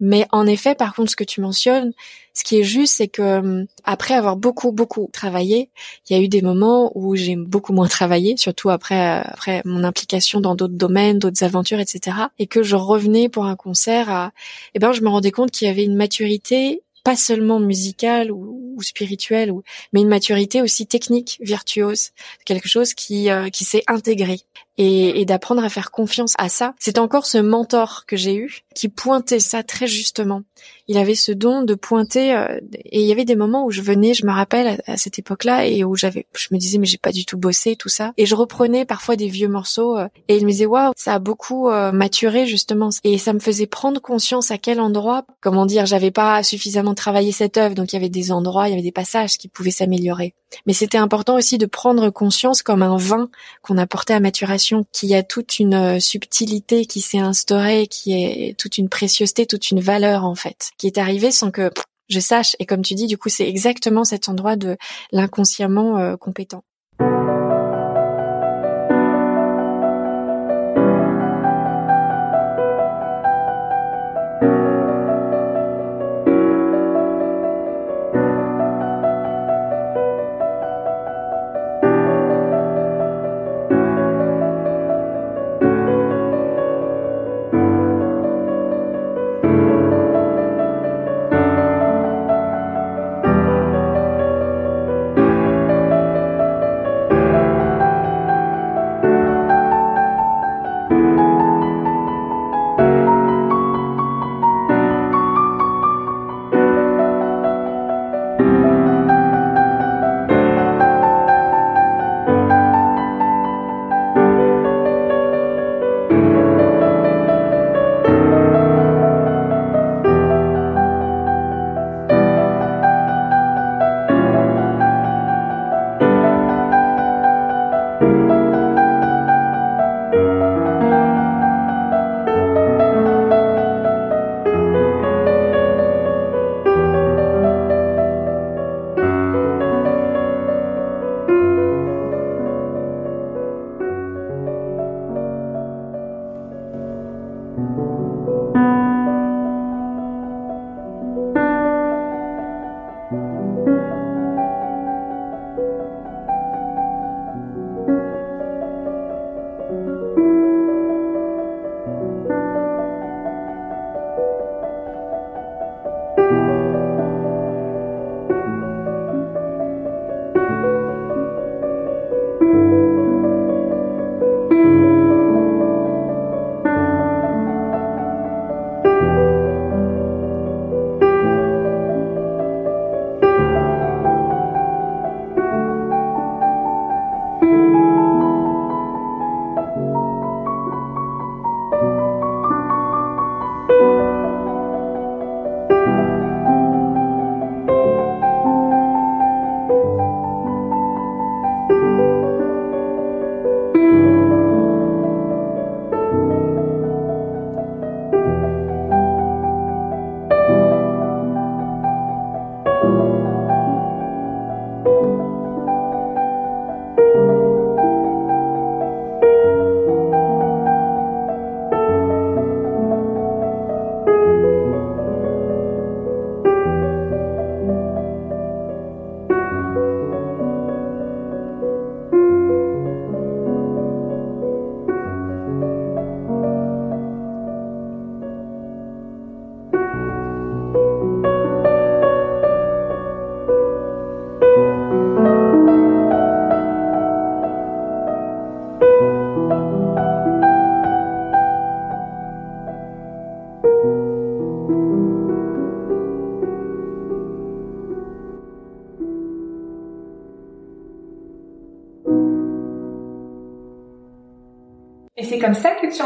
[0.00, 1.92] Mais en effet, par contre, ce que tu mentionnes,
[2.32, 5.70] ce qui est juste, c'est que hum, après avoir beaucoup beaucoup travaillé,
[6.08, 9.62] il y a eu des moments où j'ai beaucoup moins travaillé, surtout après euh, après
[9.64, 12.16] mon implication dans d'autres domaines, d'autres aventures, etc.
[12.40, 14.32] Et que je revenais pour un concert, à,
[14.74, 18.62] eh ben je me rendais compte qu'il y avait une maturité pas seulement musicale ou,
[18.82, 19.52] spirituelle,
[19.92, 22.10] mais une maturité aussi technique, virtuose,
[22.44, 24.40] quelque chose qui euh, qui s'est intégré
[24.78, 26.74] et, et d'apprendre à faire confiance à ça.
[26.78, 30.42] C'est encore ce mentor que j'ai eu qui pointait ça très justement.
[30.88, 33.80] Il avait ce don de pointer euh, et il y avait des moments où je
[33.80, 36.98] venais, je me rappelle à, cette époque-là et où j'avais, je me disais mais j'ai
[36.98, 40.36] pas du tout bossé tout ça et je reprenais parfois des vieux morceaux euh, et
[40.36, 44.00] il me disait waouh ça a beaucoup euh, maturé justement et ça me faisait prendre
[44.00, 47.98] conscience à quel endroit, comment dire, j'avais pas suffisamment travaillé cette œuvre donc il y
[47.98, 50.34] avait des endroits, il y avait des passages qui pouvaient s'améliorer.
[50.66, 53.28] Mais c'était important aussi de prendre conscience comme un vin
[53.62, 58.78] qu'on apportait à maturation, qui a toute une subtilité qui s'est instaurée, qui est toute
[58.78, 61.70] une précieuseté, toute une valeur en fait, qui est arrivée sans que
[62.08, 62.56] je sache.
[62.58, 64.76] Et comme tu dis, du coup, c'est exactement cet endroit de
[65.12, 66.62] l'inconsciemment euh, compétent.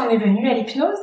[0.09, 0.99] Es à l'hypnose?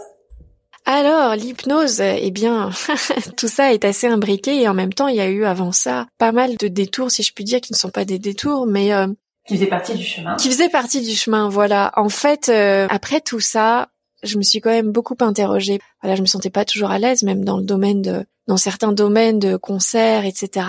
[0.84, 2.70] Alors, l'hypnose, eh bien,
[3.36, 6.06] tout ça est assez imbriqué et en même temps, il y a eu avant ça
[6.16, 8.92] pas mal de détours, si je puis dire, qui ne sont pas des détours, mais
[8.92, 9.08] euh,
[9.48, 10.36] qui faisaient partie du chemin.
[10.36, 11.92] Qui faisaient partie du chemin, voilà.
[11.96, 13.88] En fait, euh, après tout ça,
[14.22, 15.80] je me suis quand même beaucoup interrogée.
[16.02, 18.92] Voilà, je me sentais pas toujours à l'aise, même dans le domaine de, dans certains
[18.92, 20.66] domaines de concerts, etc.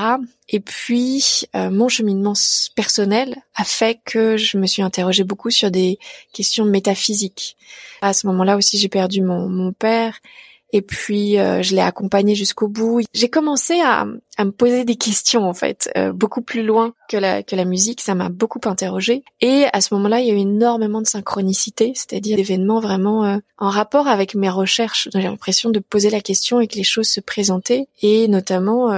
[0.49, 2.33] Et puis, euh, mon cheminement
[2.75, 5.99] personnel a fait que je me suis interrogée beaucoup sur des
[6.33, 7.55] questions métaphysiques.
[8.01, 10.19] À ce moment-là aussi, j'ai perdu mon, mon père
[10.73, 13.01] et puis euh, je l'ai accompagné jusqu'au bout.
[13.13, 14.05] J'ai commencé à,
[14.37, 17.65] à, me poser des questions en fait, euh, beaucoup plus loin que la que la
[17.65, 18.01] musique.
[18.01, 19.23] Ça m'a beaucoup interrogée.
[19.41, 23.37] Et à ce moment-là, il y a eu énormément de synchronicité, c'est-à-dire d'événements vraiment euh,
[23.57, 25.09] en rapport avec mes recherches.
[25.13, 28.91] J'ai l'impression de poser la question et que les choses se présentaient, et notamment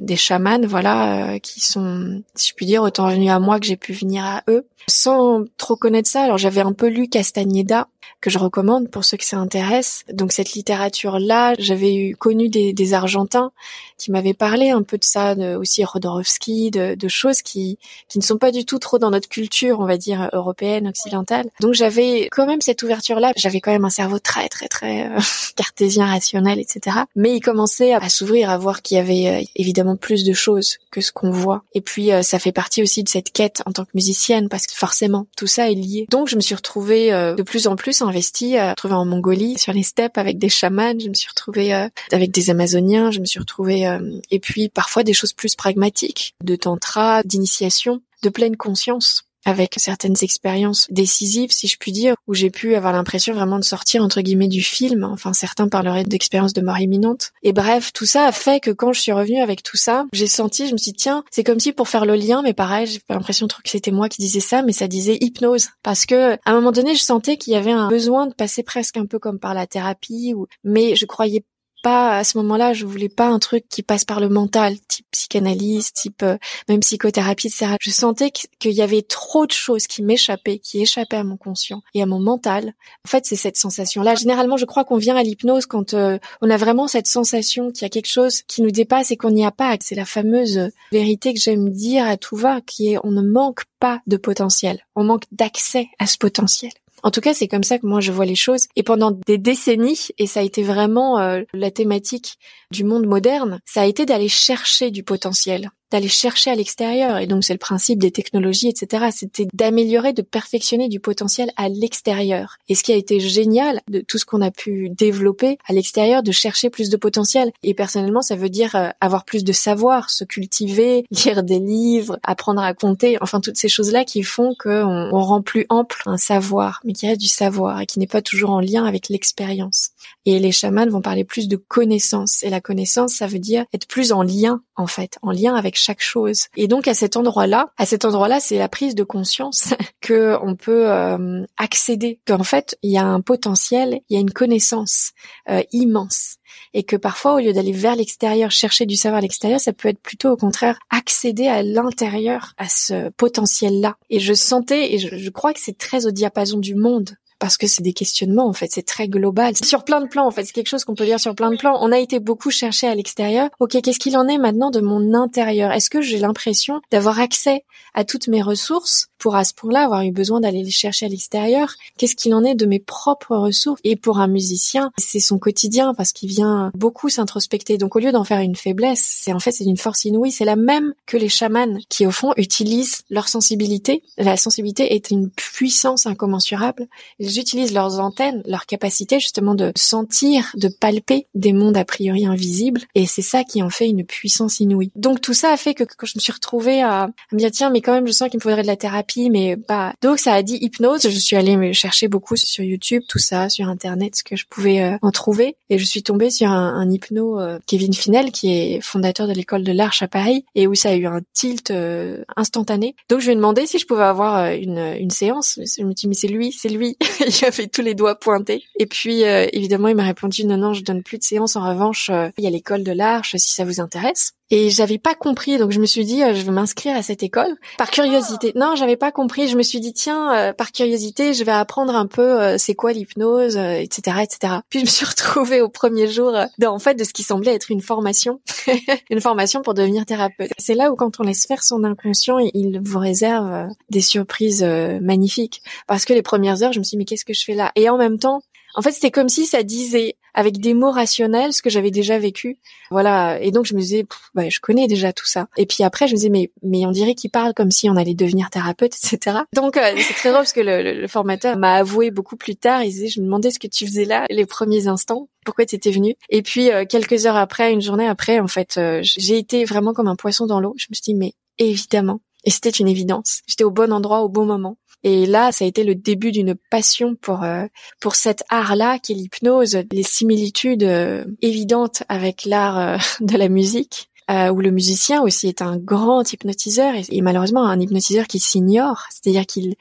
[0.00, 3.76] des chamans, voilà, qui sont, si je puis dire, autant venus à moi que j'ai
[3.76, 6.22] pu venir à eux, sans trop connaître ça.
[6.22, 7.88] Alors j'avais un peu lu Castaneda,
[8.20, 10.04] que je recommande pour ceux que ça intéresse.
[10.12, 13.52] Donc cette littérature-là, j'avais eu connu des, des, Argentins
[13.96, 18.18] qui m'avaient parlé un peu de ça, de, aussi Rodorovski, de, de, choses qui, qui
[18.18, 21.48] ne sont pas du tout trop dans notre culture, on va dire européenne, occidentale.
[21.60, 23.32] Donc j'avais quand même cette ouverture-là.
[23.36, 25.20] J'avais quand même un cerveau très très très euh,
[25.56, 26.98] cartésien, rationnel, etc.
[27.14, 30.78] Mais il commençait à, s'ouvrir, à voir qu'il y avait euh, évidemment plus de choses
[30.90, 31.62] que ce qu'on voit.
[31.74, 34.66] Et puis euh, ça fait partie aussi de cette quête en tant que musicienne, parce
[34.66, 36.06] que forcément tout ça est lié.
[36.10, 39.72] Donc je me suis retrouvée de plus en plus investi, à trouver en Mongolie, sur
[39.72, 40.98] les steppes avec des chamans.
[40.98, 43.10] Je me suis retrouvée euh, avec des Amazoniens.
[43.10, 48.00] Je me suis retrouvée euh, et puis parfois des choses plus pragmatiques, de tantra, d'initiation,
[48.22, 52.92] de pleine conscience avec certaines expériences décisives, si je puis dire, où j'ai pu avoir
[52.92, 55.04] l'impression vraiment de sortir entre guillemets du film.
[55.04, 57.30] Enfin, certains parleraient d'expériences de mort imminente.
[57.42, 60.26] Et bref, tout ça a fait que quand je suis revenue avec tout ça, j'ai
[60.26, 62.86] senti, je me suis dit, tiens, c'est comme si pour faire le lien, mais pareil,
[62.86, 65.68] j'ai l'impression que c'était moi qui disais ça, mais ça disait hypnose.
[65.82, 68.62] Parce que, à un moment donné, je sentais qu'il y avait un besoin de passer
[68.62, 71.44] presque un peu comme par la thérapie, ou, mais je croyais
[71.82, 75.06] pas à ce moment-là, je voulais pas un truc qui passe par le mental, type
[75.10, 76.36] psychanalyse, type euh,
[76.68, 77.76] même psychothérapie, etc.
[77.80, 81.82] Je sentais qu'il y avait trop de choses qui m'échappaient, qui échappaient à mon conscient
[81.94, 82.74] et à mon mental.
[83.04, 84.14] En fait, c'est cette sensation-là.
[84.14, 87.82] Généralement, je crois qu'on vient à l'hypnose quand euh, on a vraiment cette sensation qu'il
[87.82, 89.76] y a quelque chose qui nous dépasse et qu'on n'y a pas.
[89.80, 93.64] C'est la fameuse vérité que j'aime dire à tout va, qui est on ne manque
[93.80, 96.72] pas de potentiel, on manque d'accès à ce potentiel.
[97.02, 98.66] En tout cas, c'est comme ça que moi je vois les choses.
[98.76, 102.38] Et pendant des décennies, et ça a été vraiment euh, la thématique
[102.70, 107.18] du monde moderne, ça a été d'aller chercher du potentiel d'aller chercher à l'extérieur.
[107.18, 109.06] Et donc c'est le principe des technologies, etc.
[109.14, 112.56] C'était d'améliorer, de perfectionner du potentiel à l'extérieur.
[112.68, 116.22] Et ce qui a été génial de tout ce qu'on a pu développer à l'extérieur,
[116.22, 117.52] de chercher plus de potentiel.
[117.62, 122.18] Et personnellement, ça veut dire euh, avoir plus de savoir, se cultiver, lire des livres,
[122.22, 126.16] apprendre à compter, enfin toutes ces choses-là qui font qu'on on rend plus ample un
[126.16, 129.90] savoir, mais qui reste du savoir et qui n'est pas toujours en lien avec l'expérience.
[130.26, 132.42] Et les chamans vont parler plus de connaissance.
[132.42, 135.77] Et la connaissance, ça veut dire être plus en lien, en fait, en lien avec
[135.78, 136.46] chaque chose.
[136.56, 140.56] Et donc à cet endroit-là, à cet endroit-là, c'est la prise de conscience que on
[140.56, 145.12] peut euh, accéder, qu'en fait il y a un potentiel, il y a une connaissance
[145.48, 146.36] euh, immense,
[146.74, 149.88] et que parfois au lieu d'aller vers l'extérieur chercher du savoir à l'extérieur, ça peut
[149.88, 153.96] être plutôt au contraire accéder à l'intérieur à ce potentiel-là.
[154.10, 157.56] Et je sentais, et je, je crois que c'est très au diapason du monde parce
[157.56, 159.54] que c'est des questionnements en fait, c'est très global.
[159.62, 161.56] Sur plein de plans en fait, c'est quelque chose qu'on peut dire sur plein de
[161.56, 161.78] plans.
[161.80, 163.50] On a été beaucoup chercher à l'extérieur.
[163.60, 165.72] OK, qu'est-ce qu'il en est maintenant de mon intérieur?
[165.72, 170.02] Est-ce que j'ai l'impression d'avoir accès à toutes mes ressources pour à ce point-là avoir
[170.02, 171.74] eu besoin d'aller les chercher à l'extérieur?
[171.96, 173.80] Qu'est-ce qu'il en est de mes propres ressources?
[173.84, 177.78] Et pour un musicien, c'est son quotidien parce qu'il vient beaucoup s'introspecter.
[177.78, 180.44] Donc au lieu d'en faire une faiblesse, c'est en fait c'est une force inouïe, c'est
[180.44, 184.02] la même que les chamans qui au fond utilisent leur sensibilité.
[184.16, 186.88] La sensibilité est une puissance incommensurable
[187.28, 192.26] ils utilisent leurs antennes, leur capacité justement de sentir, de palper des mondes a priori
[192.26, 194.90] invisibles, et c'est ça qui en fait une puissance inouïe.
[194.96, 197.70] Donc tout ça a fait que quand je me suis retrouvée à, me dire tiens
[197.70, 200.32] mais quand même je sens qu'il me faudrait de la thérapie, mais bah donc ça
[200.32, 201.02] a dit hypnose.
[201.02, 204.82] Je suis allée chercher beaucoup sur YouTube, tout ça, sur internet, ce que je pouvais
[204.82, 208.52] euh, en trouver, et je suis tombée sur un, un hypno euh, Kevin Finel qui
[208.52, 211.70] est fondateur de l'école de l'Arche à Paris, et où ça a eu un tilt
[211.70, 212.94] euh, instantané.
[213.08, 215.58] Donc je lui ai demandé si je pouvais avoir une, une séance.
[215.78, 216.96] Je me dis mais c'est lui, c'est lui.
[217.26, 218.64] il avait tous les doigts pointés.
[218.78, 221.56] Et puis, euh, évidemment, il m'a répondu, non, non, je donne plus de séances.
[221.56, 224.32] En revanche, euh, il y a l'école de l'Arche, si ça vous intéresse.
[224.50, 227.22] Et j'avais pas compris, donc je me suis dit, euh, je vais m'inscrire à cette
[227.22, 228.52] école par curiosité.
[228.54, 229.46] Non, j'avais pas compris.
[229.48, 232.74] Je me suis dit, tiens, euh, par curiosité, je vais apprendre un peu euh, c'est
[232.74, 234.54] quoi l'hypnose, etc., etc.
[234.70, 237.54] Puis je me suis retrouvée au premier jour, dans, en fait, de ce qui semblait
[237.54, 238.40] être une formation,
[239.10, 240.50] une formation pour devenir thérapeute.
[240.58, 245.62] C'est là où, quand on laisse faire son inconscient, il vous réserve des surprises magnifiques.
[245.86, 247.70] Parce que les premières heures, je me suis dit, mais qu'est-ce que je fais là?
[247.76, 248.40] Et en même temps,
[248.74, 252.18] en fait, c'était comme si ça disait avec des mots rationnels ce que j'avais déjà
[252.18, 252.58] vécu.
[252.90, 253.40] Voilà.
[253.40, 255.48] Et donc, je me disais, bah, je connais déjà tout ça.
[255.56, 257.96] Et puis après, je me disais, mais, mais on dirait qu'il parle comme si on
[257.96, 259.38] allait devenir thérapeute, etc.
[259.54, 262.84] Donc, euh, c'est très drôle parce que le, formateur m'a avoué beaucoup plus tard.
[262.84, 265.28] Il disait, je me demandais ce que tu faisais là les premiers instants.
[265.44, 268.76] Pourquoi tu étais venu Et puis, euh, quelques heures après, une journée après, en fait,
[268.76, 270.74] euh, j'ai été vraiment comme un poisson dans l'eau.
[270.76, 272.20] Je me suis dit, mais évidemment.
[272.48, 273.42] Et c'était une évidence.
[273.46, 274.78] J'étais au bon endroit au bon moment.
[275.02, 277.66] Et là, ça a été le début d'une passion pour euh,
[278.00, 283.50] pour cet art-là qui est l'hypnose, les similitudes euh, évidentes avec l'art euh, de la
[283.50, 284.08] musique.
[284.30, 289.44] où le musicien aussi est un grand hypnotiseur et malheureusement un hypnotiseur qui s'ignore, c'est-à-dire
[289.44, 289.74] qu'il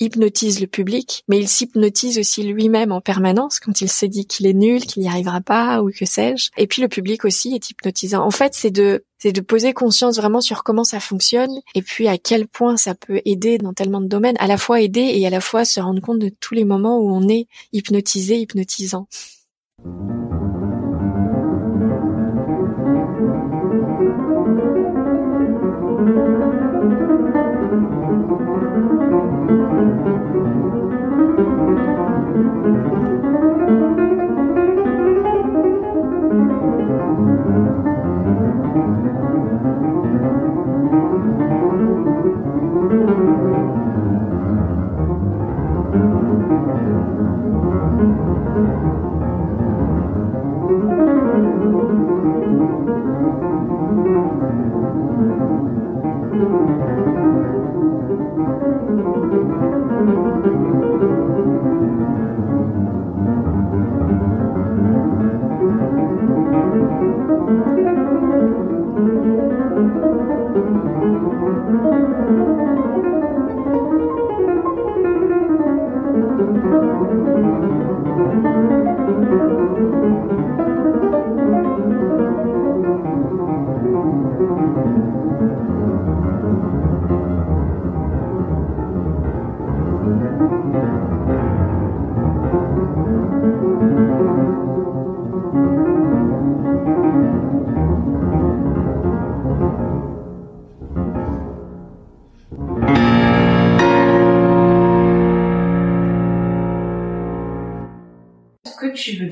[0.00, 4.46] hypnotise le public, mais il s'hypnotise aussi lui-même en permanence quand il se dit qu'il
[4.46, 6.50] est nul, qu'il n'y arrivera pas ou que sais-je.
[6.56, 8.24] Et puis le public aussi est hypnotisant.
[8.24, 12.08] En fait, c'est de c'est de poser conscience vraiment sur comment ça fonctionne et puis
[12.08, 15.26] à quel point ça peut aider dans tellement de domaines, à la fois aider et
[15.26, 19.06] à la fois se rendre compte de tous les moments où on est hypnotisé, hypnotisant.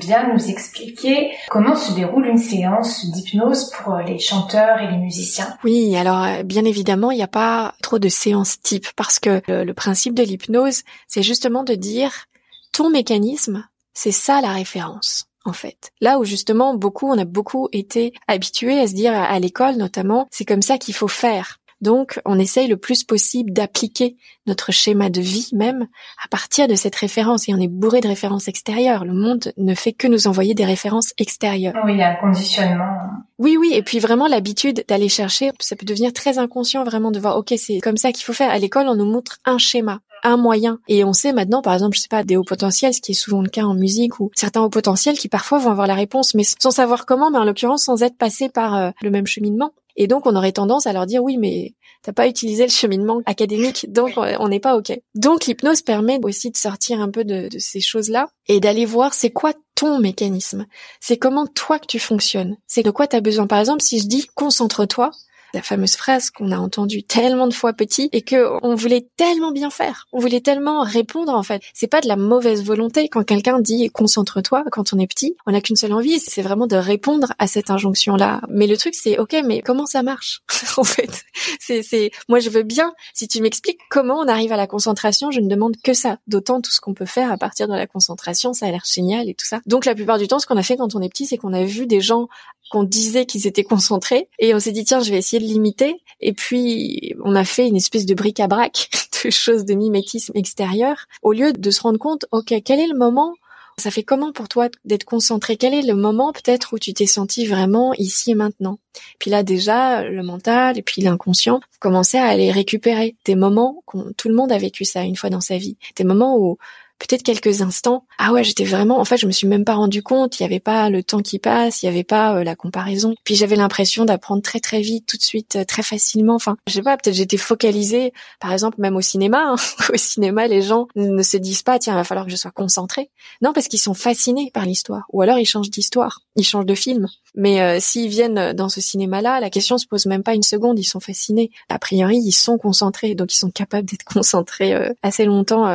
[0.05, 5.57] Bien nous expliquer comment se déroule une séance d'hypnose pour les chanteurs et les musiciens
[5.63, 9.41] Oui, alors euh, bien évidemment, il n'y a pas trop de séances type parce que
[9.47, 12.25] le, principe de l'hypnose, c'est justement de dire
[12.71, 15.91] ton mécanisme, c'est ça la référence en fait.
[15.99, 20.27] Là où justement beaucoup, on a beaucoup été habitués à se dire à l'école notamment,
[20.31, 21.59] c'est comme ça qu'il faut faire.
[21.83, 24.15] Donc, on essaye le plus possible d'appliquer
[24.47, 25.87] notre schéma de vie même
[26.23, 27.49] à partir de cette référence.
[27.49, 29.03] Et on est bourré de références extérieures.
[29.03, 31.73] Le monde ne fait que nous envoyer des références extérieures.
[31.83, 33.01] Oui, il y a un conditionnement.
[33.37, 33.71] Oui, oui.
[33.73, 37.53] Et puis vraiment l'habitude d'aller chercher, ça peut devenir très inconscient vraiment de voir, ok,
[37.57, 38.49] c'est comme ça qu'il faut faire.
[38.49, 40.79] À l'école, on nous montre un schéma un moyen.
[40.87, 43.15] Et on sait maintenant, par exemple, je sais pas, des hauts potentiels, ce qui est
[43.15, 46.33] souvent le cas en musique, ou certains hauts potentiels qui parfois vont avoir la réponse,
[46.33, 49.73] mais sans savoir comment, mais en l'occurrence sans être passés par euh, le même cheminement.
[49.95, 53.21] Et donc, on aurait tendance à leur dire oui, mais t'as pas utilisé le cheminement
[53.25, 54.99] académique, donc on n'est pas ok.
[55.15, 59.13] Donc, l'hypnose permet aussi de sortir un peu de, de ces choses-là et d'aller voir
[59.13, 60.65] c'est quoi ton mécanisme?
[60.99, 62.57] C'est comment toi que tu fonctionnes?
[62.67, 63.47] C'est de quoi tu as besoin?
[63.47, 65.11] Par exemple, si je dis concentre-toi,
[65.53, 69.51] la fameuse phrase qu'on a entendue tellement de fois petit et que on voulait tellement
[69.51, 70.07] bien faire.
[70.11, 71.61] On voulait tellement répondre en fait.
[71.73, 75.35] C'est pas de la mauvaise volonté quand quelqu'un dit concentre-toi quand on est petit.
[75.45, 78.41] On n'a qu'une seule envie, c'est vraiment de répondre à cette injonction là.
[78.49, 80.41] Mais le truc c'est OK, mais comment ça marche?
[80.75, 81.23] En fait
[81.59, 85.29] C'est c'est moi je veux bien si tu m'expliques comment on arrive à la concentration,
[85.29, 86.17] je ne demande que ça.
[86.25, 89.29] D'autant tout ce qu'on peut faire à partir de la concentration, ça a l'air génial
[89.29, 89.59] et tout ça.
[89.67, 91.53] Donc la plupart du temps ce qu'on a fait quand on est petit, c'est qu'on
[91.53, 92.27] a vu des gens
[92.73, 94.29] qu'on disait qu'ils étaient concentrés.
[94.39, 96.01] Et on s'est dit tiens je vais essayer de limiter.
[96.21, 98.89] Et puis on a fait une espèce de bric-à-brac
[99.23, 102.97] de choses de mimétisme extérieur au lieu de se rendre compte ok quel est le
[102.97, 103.35] moment
[103.77, 105.57] ça fait comment pour toi d'être concentré?
[105.57, 108.77] Quel est le moment peut-être où tu t'es senti vraiment ici et maintenant?
[109.17, 113.83] Puis là déjà, le mental et puis l'inconscient, commencer à aller récupérer des moments,
[114.15, 116.57] tout le monde a vécu ça une fois dans sa vie, des moments où
[116.99, 120.01] peut-être quelques instants, ah ouais, j'étais vraiment, en fait, je me suis même pas rendu
[120.03, 122.55] compte, il y avait pas le temps qui passe, il y avait pas euh, la
[122.55, 123.13] comparaison.
[123.23, 126.35] Puis j'avais l'impression d'apprendre très très vite, tout de suite, euh, très facilement.
[126.35, 129.43] Enfin, je sais pas, peut-être j'étais focalisée, par exemple, même au cinéma.
[129.43, 129.55] Hein.
[129.93, 132.51] au cinéma, les gens ne se disent pas, tiens, il va falloir que je sois
[132.51, 133.09] concentrée.
[133.41, 135.03] Non, parce qu'ils sont fascinés par l'histoire.
[135.11, 137.07] Ou alors ils changent d'histoire, ils changent de film.
[137.35, 140.79] Mais euh, s'ils viennent dans ce cinéma-là, la question se pose même pas une seconde,
[140.79, 141.51] ils sont fascinés.
[141.69, 145.65] A priori, ils sont concentrés, donc ils sont capables d'être concentrés assez longtemps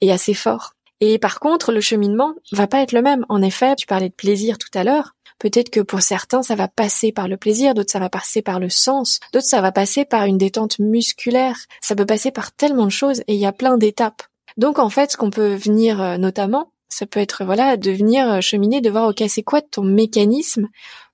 [0.00, 0.74] et assez fort.
[1.00, 3.26] Et par contre, le cheminement va pas être le même.
[3.28, 5.12] En effet, tu parlais de plaisir tout à l'heure.
[5.38, 8.58] Peut-être que pour certains, ça va passer par le plaisir, d'autres, ça va passer par
[8.58, 11.58] le sens, d'autres, ça va passer par une détente musculaire.
[11.82, 14.22] Ça peut passer par tellement de choses et il y a plein d'étapes.
[14.56, 18.30] Donc, en fait, ce qu'on peut venir euh, notamment, ça peut être, voilà, de venir
[18.30, 20.68] euh, cheminer, de voir, ok, c'est quoi ton mécanisme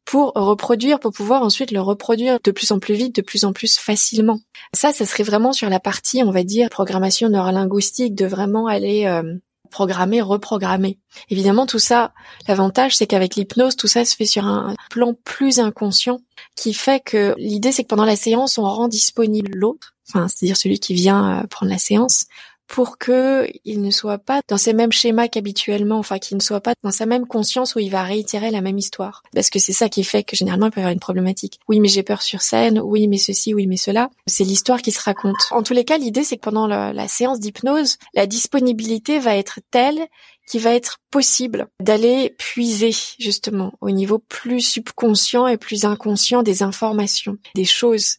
[0.05, 3.53] pour reproduire, pour pouvoir ensuite le reproduire de plus en plus vite, de plus en
[3.53, 4.41] plus facilement.
[4.75, 9.07] Ça, ça serait vraiment sur la partie, on va dire, programmation neurolinguistique, de vraiment aller
[9.07, 9.37] euh,
[9.71, 10.99] programmer, reprogrammer.
[11.31, 12.13] Évidemment, tout ça,
[12.47, 16.21] l'avantage, c'est qu'avec l'hypnose, tout ça se fait sur un plan plus inconscient,
[16.55, 20.57] qui fait que l'idée, c'est que pendant la séance, on rend disponible l'autre, enfin, c'est-à-dire
[20.57, 22.27] celui qui vient euh, prendre la séance,
[22.73, 26.63] pour que il ne soit pas dans ces mêmes schémas qu'habituellement, enfin qu'il ne soit
[26.63, 29.23] pas dans sa même conscience où il va réitérer la même histoire.
[29.35, 31.61] Parce que c'est ça qui fait que généralement il peut y avoir une problématique.
[31.69, 34.09] Oui, mais j'ai peur sur scène, oui, mais ceci, oui, mais cela.
[34.27, 35.37] C'est l'histoire qui se raconte.
[35.51, 39.37] En tous les cas, l'idée c'est que pendant la, la séance d'hypnose, la disponibilité va
[39.37, 40.09] être telle
[40.49, 46.63] qu'il va être possible d'aller puiser justement au niveau plus subconscient et plus inconscient des
[46.63, 48.17] informations, des choses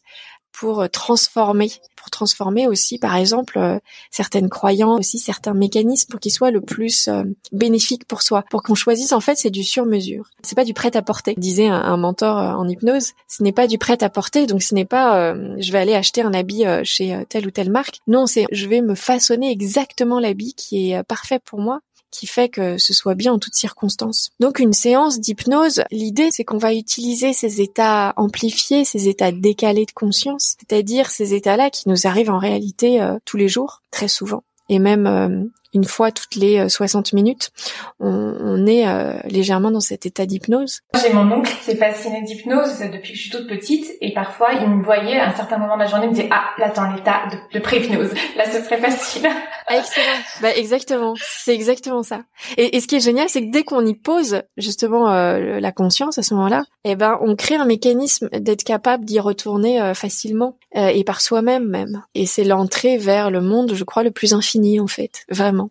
[0.54, 3.80] pour euh, transformer, pour transformer aussi, par exemple, euh,
[4.12, 8.64] certaines croyances, aussi certains mécanismes pour qu'ils soient le plus euh, bénéfiques pour soi, pour
[8.64, 9.12] qu'on choisisse.
[9.12, 10.30] En fait, c'est du sur-mesure.
[10.44, 11.34] C'est pas du prêt-à-porter.
[11.38, 14.46] Disait un, mentor en hypnose, ce n'est pas du prêt-à-porter.
[14.46, 18.00] Donc, ce n'est pas, je vais aller acheter un habit chez telle ou telle marque.
[18.08, 21.80] Non, c'est, je vais me façonner exactement l'habit qui est parfait pour moi
[22.14, 24.30] qui fait que ce soit bien en toutes circonstances.
[24.40, 29.86] Donc une séance d'hypnose, l'idée c'est qu'on va utiliser ces états amplifiés, ces états décalés
[29.86, 34.08] de conscience, c'est-à-dire ces états-là qui nous arrivent en réalité euh, tous les jours, très
[34.08, 35.44] souvent, et même euh,
[35.74, 37.52] une fois toutes les 60 euh, minutes,
[38.00, 40.82] on, est euh, légèrement dans cet état d'hypnose.
[41.02, 44.54] J'ai mon oncle qui est fasciné d'hypnose depuis que je suis toute petite et parfois
[44.54, 46.70] il me voyait à un certain moment de la journée, il me disait ah là
[46.70, 49.28] t'es en état de, pré-hypnose, là ce serait facile.
[49.66, 52.24] Ah, excellent, bah exactement, c'est exactement ça.
[52.58, 56.18] Et, ce qui est génial, c'est que dès qu'on y pose justement euh, la conscience
[56.18, 61.06] à ce moment-là, eh ben on crée un mécanisme d'être capable d'y retourner facilement et
[61.06, 62.04] par soi-même même.
[62.14, 65.63] Et c'est l'entrée vers le monde, je crois, le plus infini en fait, vraiment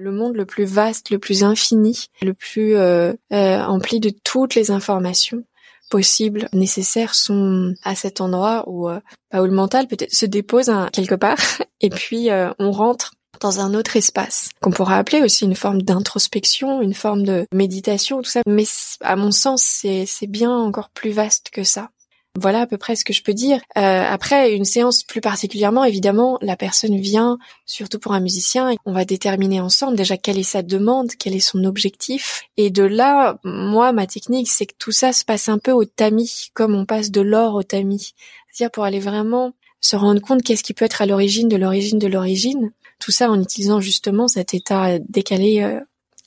[0.00, 4.54] le monde le plus vaste, le plus infini, le plus euh, euh, empli de toutes
[4.54, 5.44] les informations
[5.90, 9.00] possibles, nécessaires, sont à cet endroit où, euh,
[9.32, 11.38] bah, où le mental peut-être se dépose quelque part,
[11.80, 12.28] et puis
[12.58, 17.24] on rentre dans un autre espace, qu'on pourrait appeler aussi une forme d'introspection, une forme
[17.24, 18.42] de méditation, tout ça.
[18.46, 18.64] Mais
[19.00, 21.90] à mon sens, c'est bien encore plus vaste que ça.
[22.38, 23.60] Voilà à peu près ce que je peux dire.
[23.76, 28.92] Euh, après, une séance plus particulièrement, évidemment, la personne vient, surtout pour un musicien, on
[28.92, 32.42] va déterminer ensemble déjà quelle est sa demande, quel est son objectif.
[32.56, 35.84] Et de là, moi, ma technique, c'est que tout ça se passe un peu au
[35.84, 38.12] tamis, comme on passe de l'or au tamis.
[38.52, 41.98] C'est-à-dire pour aller vraiment se rendre compte qu'est-ce qui peut être à l'origine de l'origine
[41.98, 42.70] de l'origine.
[43.00, 45.80] Tout ça en utilisant justement cet état décalé euh,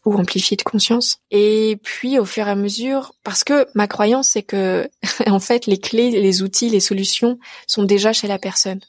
[0.05, 1.17] ou amplifié de conscience.
[1.31, 4.89] Et puis au fur et à mesure, parce que ma croyance c'est que
[5.27, 8.79] en fait les clés, les outils, les solutions sont déjà chez la personne.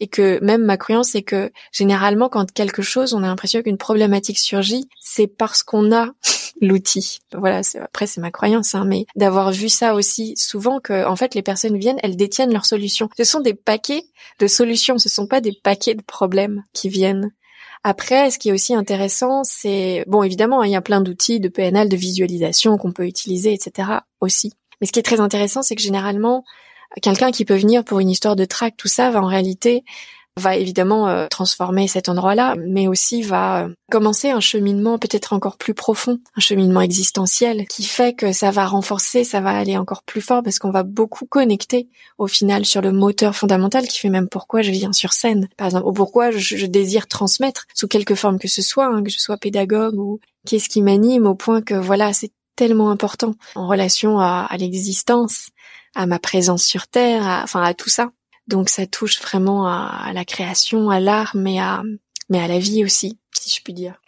[0.00, 3.78] Et que même ma croyance c'est que généralement quand quelque chose, on a l'impression qu'une
[3.78, 6.10] problématique surgit, c'est parce qu'on a
[6.60, 7.20] l'outil.
[7.32, 11.34] Voilà, après c'est ma croyance, hein, mais d'avoir vu ça aussi souvent que en fait
[11.34, 13.08] les personnes viennent, elles détiennent leurs solutions.
[13.16, 14.02] Ce sont des paquets
[14.40, 17.30] de solutions, ce sont pas des paquets de problèmes qui viennent.
[17.86, 21.38] Après, ce qui est aussi intéressant, c'est bon, évidemment, hein, il y a plein d'outils
[21.38, 24.00] de PNL, de visualisation qu'on peut utiliser, etc.
[24.20, 24.54] aussi.
[24.80, 26.44] Mais ce qui est très intéressant, c'est que généralement,
[27.02, 29.84] quelqu'un qui peut venir pour une histoire de track, tout ça, va en réalité
[30.36, 35.56] va évidemment euh, transformer cet endroit-là, mais aussi va euh, commencer un cheminement peut-être encore
[35.56, 40.02] plus profond, un cheminement existentiel qui fait que ça va renforcer, ça va aller encore
[40.02, 44.10] plus fort parce qu'on va beaucoup connecter au final sur le moteur fondamental qui fait
[44.10, 48.16] même pourquoi je viens sur scène, par exemple, ou pourquoi je, désire transmettre sous quelque
[48.16, 51.62] forme que ce soit, hein, que je sois pédagogue ou qu'est-ce qui m'anime au point
[51.62, 55.50] que voilà, c'est tellement important en relation à, à l'existence,
[55.94, 58.10] à ma présence sur Terre, enfin à tout ça.
[58.46, 61.82] Donc ça touche vraiment à, la création, à l'art, mais à,
[62.30, 64.00] la vie aussi, si je puis dire.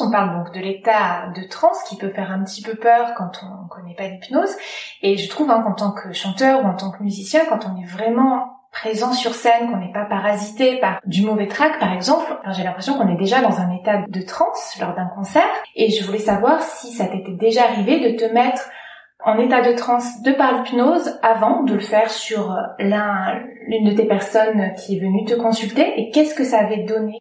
[0.00, 3.30] On parle donc de l'état de transe qui peut faire un petit peu peur quand
[3.42, 4.54] on ne connaît pas l'hypnose.
[5.02, 7.80] Et je trouve hein, qu'en tant que chanteur ou en tant que musicien, quand on
[7.80, 12.38] est vraiment présent sur scène, qu'on n'est pas parasité par du mauvais track par exemple,
[12.52, 15.48] j'ai l'impression qu'on est déjà dans un état de transe lors d'un concert.
[15.76, 18.70] Et je voulais savoir si ça t'était déjà arrivé de te mettre
[19.24, 23.94] en état de transe de par l'hypnose avant de le faire sur l'un, l'une de
[23.94, 27.18] tes personnes qui est venue te consulter et qu'est-ce que ça avait donné?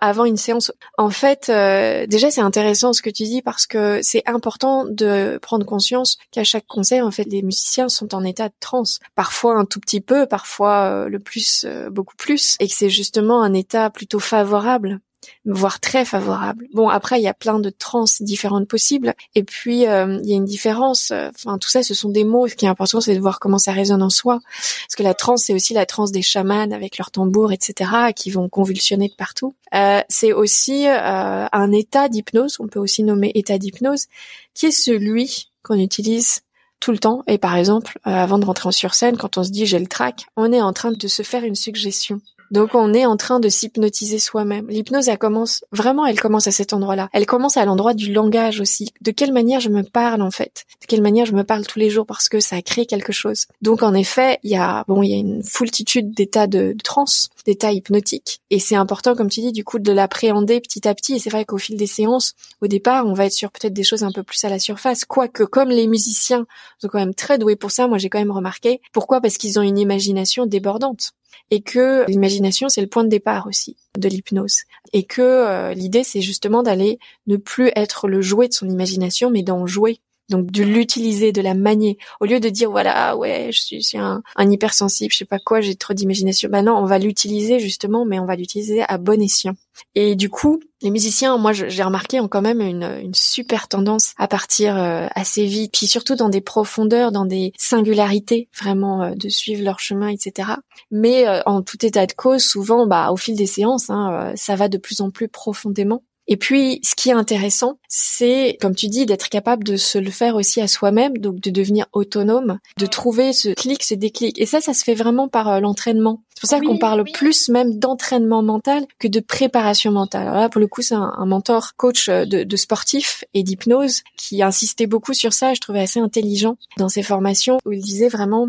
[0.00, 0.72] Avant une séance.
[0.98, 5.38] En fait, euh, déjà c'est intéressant ce que tu dis parce que c'est important de
[5.40, 9.00] prendre conscience qu'à chaque concert, en fait, les musiciens sont en état de transe.
[9.14, 12.90] Parfois un tout petit peu, parfois euh, le plus, euh, beaucoup plus, et que c'est
[12.90, 15.00] justement un état plutôt favorable
[15.44, 16.66] voire très favorable.
[16.72, 19.14] Bon, après, il y a plein de trans différentes possibles.
[19.34, 21.12] Et puis, euh, il y a une différence.
[21.12, 22.48] Enfin, tout ça, ce sont des mots.
[22.48, 24.40] Ce qui est important, c'est de voir comment ça résonne en soi.
[24.86, 28.30] Parce que la transe, c'est aussi la transe des chamans avec leurs tambours, etc., qui
[28.30, 29.54] vont convulsionner de partout.
[29.74, 34.06] Euh, c'est aussi euh, un état d'hypnose, on peut aussi nommer état d'hypnose,
[34.54, 36.40] qui est celui qu'on utilise
[36.80, 37.22] tout le temps.
[37.26, 40.26] Et par exemple, avant de rentrer sur scène, quand on se dit j'ai le trac,
[40.36, 42.20] on est en train de se faire une suggestion.
[42.50, 44.68] Donc on est en train de s'hypnotiser soi-même.
[44.68, 47.08] L'hypnose, elle commence vraiment, elle commence à cet endroit-là.
[47.12, 48.92] Elle commence à l'endroit du langage aussi.
[49.00, 50.66] De quelle manière je me parle en fait?
[50.80, 53.46] De quelle manière je me parle tous les jours parce que ça crée quelque chose?
[53.62, 56.82] Donc en effet, il y a bon, il y a une foultitude d'états de, de
[56.82, 60.94] transe, d'états hypnotiques, et c'est important, comme tu dis, du coup, de l'appréhender petit à
[60.94, 61.14] petit.
[61.14, 63.84] Et c'est vrai qu'au fil des séances, au départ, on va être sur peut-être des
[63.84, 65.04] choses un peu plus à la surface.
[65.04, 66.46] Quoique, comme les musiciens
[66.80, 68.80] sont quand même très doués pour ça, moi j'ai quand même remarqué.
[68.92, 69.20] Pourquoi?
[69.20, 71.12] Parce qu'ils ont une imagination débordante
[71.50, 74.62] et que l'imagination c'est le point de départ aussi de l'hypnose.
[74.92, 79.30] Et que euh, l'idée c'est justement d'aller ne plus être le jouet de son imagination
[79.30, 80.00] mais d'en jouer
[80.30, 84.22] donc de l'utiliser, de la manier, au lieu de dire voilà ouais je suis, un,
[84.36, 86.48] un, hypersensible, je sais pas quoi, j'ai trop d'imagination.
[86.50, 89.54] Bah non, on va l'utiliser justement, mais on va l'utiliser à bon escient.
[89.94, 94.14] Et du coup, les musiciens, moi j'ai remarqué ont quand même une, une super tendance
[94.16, 99.14] à partir euh, assez vite, puis surtout dans des profondeurs, dans des singularités, vraiment euh,
[99.14, 100.52] de suivre leur chemin, etc.
[100.90, 104.56] Mais euh, en tout état de cause, souvent, bah au fil des séances, hein, ça
[104.56, 106.02] va de plus en plus profondément.
[106.30, 110.12] Et puis, ce qui est intéressant, c'est, comme tu dis, d'être capable de se le
[110.12, 114.40] faire aussi à soi-même, donc de devenir autonome, de trouver ce clic, ce déclic.
[114.40, 116.22] Et ça, ça se fait vraiment par euh, l'entraînement.
[116.32, 120.28] C'est pour ça qu'on parle plus même d'entraînement mental que de préparation mentale.
[120.28, 124.02] Alors là, pour le coup, c'est un, mentor coach euh, de, de sportifs et d'hypnose
[124.16, 125.52] qui insistait beaucoup sur ça.
[125.52, 128.46] Je trouvais assez intelligent dans ses formations où il disait vraiment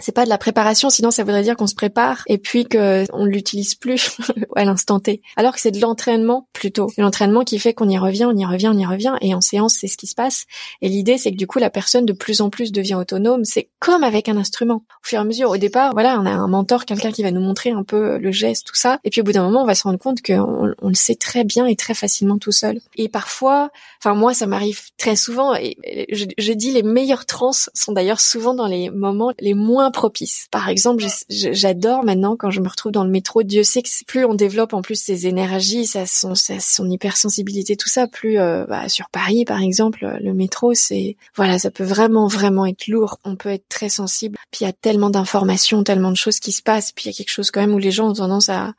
[0.00, 3.04] c'est pas de la préparation, sinon ça voudrait dire qu'on se prépare et puis que
[3.12, 4.18] on l'utilise plus
[4.56, 5.22] à l'instant T.
[5.36, 8.68] Alors que c'est de l'entraînement plutôt, l'entraînement qui fait qu'on y revient, on y revient,
[8.68, 10.46] on y revient et en séance c'est ce qui se passe.
[10.82, 13.44] Et l'idée c'est que du coup la personne de plus en plus devient autonome.
[13.44, 14.82] C'est comme avec un instrument.
[15.04, 17.30] Au fur et à mesure, au départ, voilà, on a un mentor, quelqu'un qui va
[17.30, 19.66] nous montrer un peu le geste, tout ça, et puis au bout d'un moment on
[19.66, 22.80] va se rendre compte qu'on on le sait très bien et très facilement tout seul.
[22.96, 23.70] Et parfois,
[24.02, 25.76] enfin moi ça m'arrive très souvent et
[26.10, 30.48] je, je dis les meilleurs trans sont d'ailleurs souvent dans les moments les moins propice.
[30.50, 33.42] Par exemple, j'adore maintenant quand je me retrouve dans le métro.
[33.42, 37.88] Dieu sait que plus on développe en plus ses énergies, sa son, son hypersensibilité, tout
[37.88, 42.26] ça, plus euh, bah, sur Paris par exemple, le métro, c'est voilà, ça peut vraiment
[42.26, 43.18] vraiment être lourd.
[43.24, 44.36] On peut être très sensible.
[44.50, 46.92] Puis il y a tellement d'informations, tellement de choses qui se passent.
[46.92, 48.74] Puis il y a quelque chose quand même où les gens ont tendance à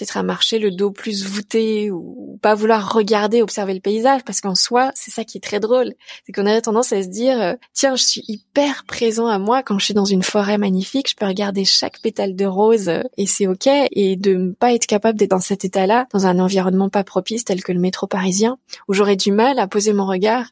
[0.00, 4.40] peut-être à marcher le dos plus voûté ou pas vouloir regarder, observer le paysage, parce
[4.40, 5.92] qu'en soi, c'est ça qui est très drôle,
[6.24, 9.62] c'est qu'on aurait tendance à se dire, euh, tiens, je suis hyper présent à moi
[9.62, 13.02] quand je suis dans une forêt magnifique, je peux regarder chaque pétale de rose euh,
[13.18, 16.38] et c'est ok, et de ne pas être capable d'être dans cet état-là, dans un
[16.38, 18.56] environnement pas propice tel que le métro parisien,
[18.88, 20.46] où j'aurais du mal à poser mon regard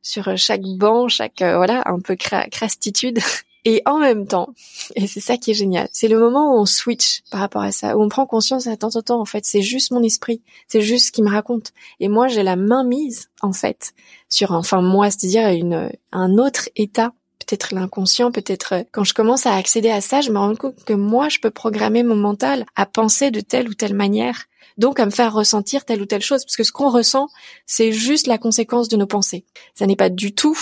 [0.00, 3.18] sur euh, chaque banc, chaque voilà un peu crastitude
[3.64, 4.54] Et en même temps,
[4.94, 7.72] et c'est ça qui est génial, c'est le moment où on switch par rapport à
[7.72, 11.06] ça, où on prend conscience, attends, attends, en fait, c'est juste mon esprit, c'est juste
[11.06, 11.72] ce qui me raconte.
[12.00, 13.94] Et moi, j'ai la main mise, en fait,
[14.28, 17.12] sur, enfin, moi, c'est-à-dire une, un autre état
[17.46, 20.94] peut-être l'inconscient, peut-être quand je commence à accéder à ça, je me rends compte que
[20.94, 24.46] moi, je peux programmer mon mental à penser de telle ou telle manière,
[24.78, 27.28] donc à me faire ressentir telle ou telle chose, parce que ce qu'on ressent,
[27.66, 29.44] c'est juste la conséquence de nos pensées.
[29.74, 30.58] Ça n'est pas du tout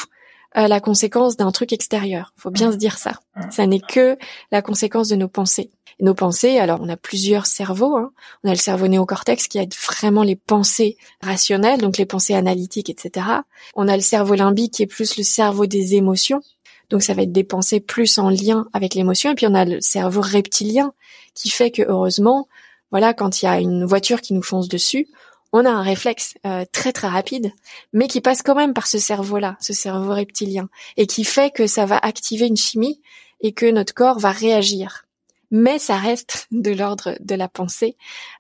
[0.57, 2.32] euh, la conséquence d'un truc extérieur.
[2.36, 3.20] Faut bien se dire ça.
[3.50, 4.18] Ça n'est que
[4.50, 5.70] la conséquence de nos pensées.
[6.00, 7.96] nos pensées, alors on a plusieurs cerveaux.
[7.96, 8.12] Hein.
[8.44, 12.90] On a le cerveau néocortex qui aide vraiment les pensées rationnelles, donc les pensées analytiques,
[12.90, 13.26] etc.
[13.74, 16.42] On a le cerveau limbique qui est plus le cerveau des émotions.
[16.90, 19.30] Donc ça va être des pensées plus en lien avec l'émotion.
[19.30, 20.92] Et puis on a le cerveau reptilien
[21.34, 22.48] qui fait que heureusement,
[22.90, 25.09] voilà, quand il y a une voiture qui nous fonce dessus,
[25.53, 27.53] on a un réflexe euh, très très rapide,
[27.92, 31.66] mais qui passe quand même par ce cerveau-là, ce cerveau reptilien, et qui fait que
[31.66, 33.00] ça va activer une chimie
[33.40, 35.05] et que notre corps va réagir.
[35.50, 37.96] mais ça reste de l'ordre de la pensée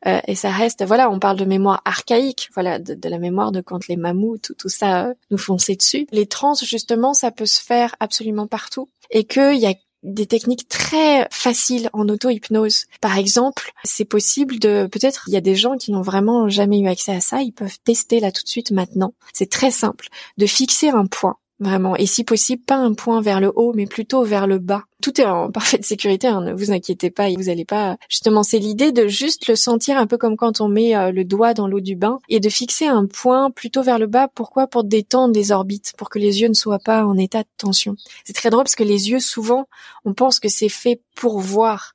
[0.06, 3.60] euh, et ça reste voilà on parle de mémoire archaïque voilà de, la mémoire de
[3.60, 7.44] quand les mammouths tout, tout ça euh, nous fonçaient dessus les trans justement ça peut
[7.44, 12.86] se faire absolument partout et qu'il y a des techniques très faciles en auto-hypnose.
[13.00, 16.80] Par exemple, c'est possible de, peut-être, il y a des gens qui n'ont vraiment jamais
[16.80, 19.14] eu accès à ça, ils peuvent tester là tout de suite maintenant.
[19.32, 21.94] C'est très simple, de fixer un point Vraiment.
[21.94, 24.82] Et si possible, pas un point vers le haut, mais plutôt vers le bas.
[25.00, 27.96] Tout est en parfaite sécurité, hein, ne vous inquiétez pas, vous allez pas.
[28.08, 31.24] Justement, c'est l'idée de juste le sentir un peu comme quand on met euh, le
[31.24, 34.26] doigt dans l'eau du bain et de fixer un point plutôt vers le bas.
[34.34, 34.66] Pourquoi?
[34.66, 37.94] Pour détendre les orbites, pour que les yeux ne soient pas en état de tension.
[38.24, 39.68] C'est très drôle parce que les yeux, souvent,
[40.04, 41.94] on pense que c'est fait pour voir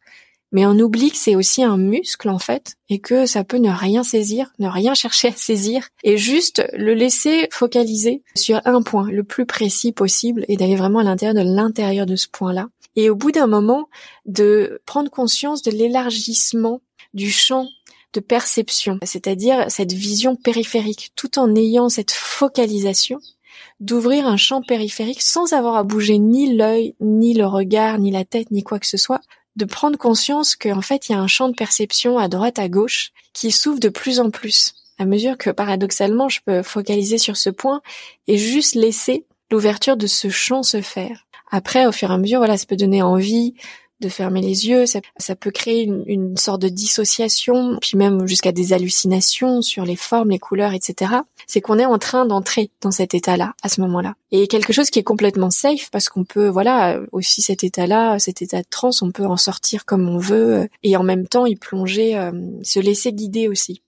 [0.51, 3.69] mais on oublie que c'est aussi un muscle en fait et que ça peut ne
[3.69, 9.09] rien saisir, ne rien chercher à saisir et juste le laisser focaliser sur un point
[9.11, 12.69] le plus précis possible et d'aller vraiment à l'intérieur de l'intérieur de ce point-là.
[12.95, 13.89] Et au bout d'un moment,
[14.25, 16.81] de prendre conscience de l'élargissement
[17.13, 17.67] du champ
[18.13, 23.19] de perception, c'est-à-dire cette vision périphérique, tout en ayant cette focalisation,
[23.79, 28.25] d'ouvrir un champ périphérique sans avoir à bouger ni l'œil, ni le regard, ni la
[28.25, 29.21] tête, ni quoi que ce soit,
[29.57, 32.69] de prendre conscience qu'en fait il y a un champ de perception à droite à
[32.69, 37.37] gauche qui s'ouvre de plus en plus à mesure que paradoxalement je peux focaliser sur
[37.37, 37.81] ce point
[38.27, 41.25] et juste laisser l'ouverture de ce champ se faire.
[41.49, 43.55] Après, au fur et à mesure, voilà, ça peut donner envie
[43.99, 48.27] de fermer les yeux, ça, ça peut créer une, une, sorte de dissociation, puis même
[48.27, 51.11] jusqu'à des hallucinations sur les formes, les couleurs, etc.
[51.47, 54.15] C'est qu'on est en train d'entrer dans cet état-là, à ce moment-là.
[54.31, 58.41] Et quelque chose qui est complètement safe, parce qu'on peut, voilà, aussi cet état-là, cet
[58.41, 61.55] état de transe, on peut en sortir comme on veut, et en même temps y
[61.55, 62.31] plonger, euh,
[62.63, 63.81] se laisser guider aussi.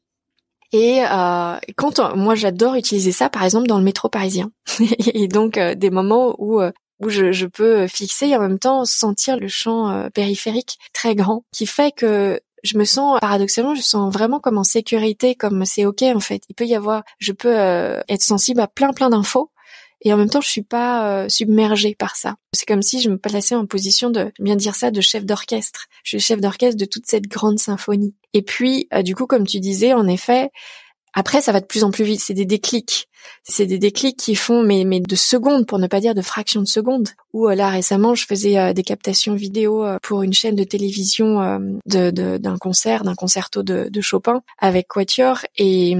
[0.71, 4.51] Et euh, quand moi j'adore utiliser ça, par exemple dans le métro parisien,
[5.13, 8.59] et donc euh, des moments où euh, où je, je, peux fixer et en même
[8.59, 13.75] temps sentir le champ euh, périphérique très grand, qui fait que je me sens paradoxalement,
[13.75, 16.43] je sens vraiment comme en sécurité, comme c'est ok en fait.
[16.49, 19.51] Il peut y avoir, je peux euh, être sensible à plein plein d'infos
[20.01, 22.35] et en même temps je suis pas euh, submergée par ça.
[22.53, 25.87] C'est comme si je me plaçais en position de, bien dire ça, de chef d'orchestre.
[26.03, 28.13] Je suis chef d'orchestre de toute cette grande symphonie.
[28.33, 30.51] Et puis du coup, comme tu disais, en effet,
[31.13, 32.21] après, ça va de plus en plus vite.
[32.21, 33.09] C'est des déclics.
[33.43, 36.61] C'est des déclics qui font mais, mais de secondes, pour ne pas dire de fractions
[36.61, 37.09] de secondes.
[37.33, 40.63] Ou euh, là récemment, je faisais euh, des captations vidéo euh, pour une chaîne de
[40.63, 45.95] télévision de, d'un concert, d'un concerto de, de Chopin avec Quatuor et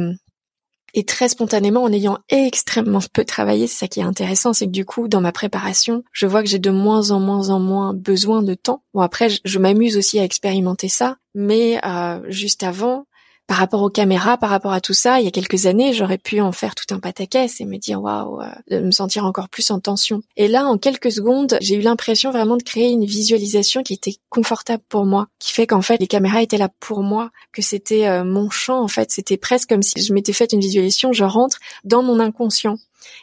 [0.93, 4.71] et très spontanément, en ayant extrêmement peu travaillé, c'est ça qui est intéressant, c'est que
[4.71, 7.93] du coup, dans ma préparation, je vois que j'ai de moins en moins en moins
[7.93, 8.83] besoin de temps.
[8.93, 13.05] Bon, après, je, je m'amuse aussi à expérimenter ça, mais euh, juste avant,
[13.49, 16.19] par rapport aux caméras, par rapport à tout ça, il y a quelques années, j'aurais
[16.19, 19.49] pu en faire tout un pataquès et me dire waouh, euh, de me sentir encore
[19.49, 20.21] plus en tension.
[20.37, 24.17] Et là, en quelques secondes, j'ai eu l'impression vraiment de créer une visualisation qui était
[24.29, 28.07] confortable pour moi, qui fait qu'en fait les caméras étaient là pour moi, que c'était
[28.07, 31.23] euh, mon champ en fait, c'était presque comme si je m'étais fait une visualisation, je
[31.23, 32.77] rentre dans mon inconscient.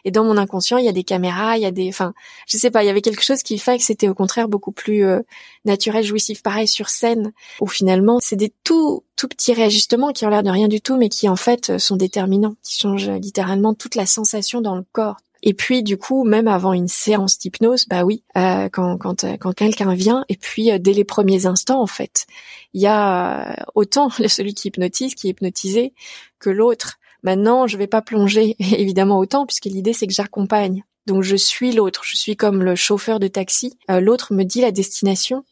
[0.05, 2.15] Et dans mon inconscient, il y a des caméras, il y a des, enfin,
[2.47, 4.73] je sais pas, il y avait quelque chose qui fait que c'était au contraire beaucoup
[4.73, 5.21] plus euh,
[5.65, 6.43] naturel, jouissif.
[6.43, 10.51] Pareil sur scène, où finalement, c'est des tout tout petits réajustements qui ont l'air de
[10.51, 14.61] rien du tout, mais qui en fait sont déterminants, qui changent littéralement toute la sensation
[14.61, 15.17] dans le corps.
[15.43, 19.37] Et puis du coup, même avant une séance d'hypnose, bah oui, euh, quand quand euh,
[19.39, 22.27] quand quelqu'un vient, et puis dès les premiers instants, en fait,
[22.75, 25.93] il y a autant celui qui hypnotise, qui est hypnotisé,
[26.39, 26.99] que l'autre.
[27.27, 30.85] Maintenant, je vais pas plonger évidemment autant puisque l'idée c'est que j'accompagne.
[31.09, 33.77] Donc je suis l'autre, je suis comme le chauffeur de taxi.
[33.91, 35.45] Euh, l'autre me dit la destination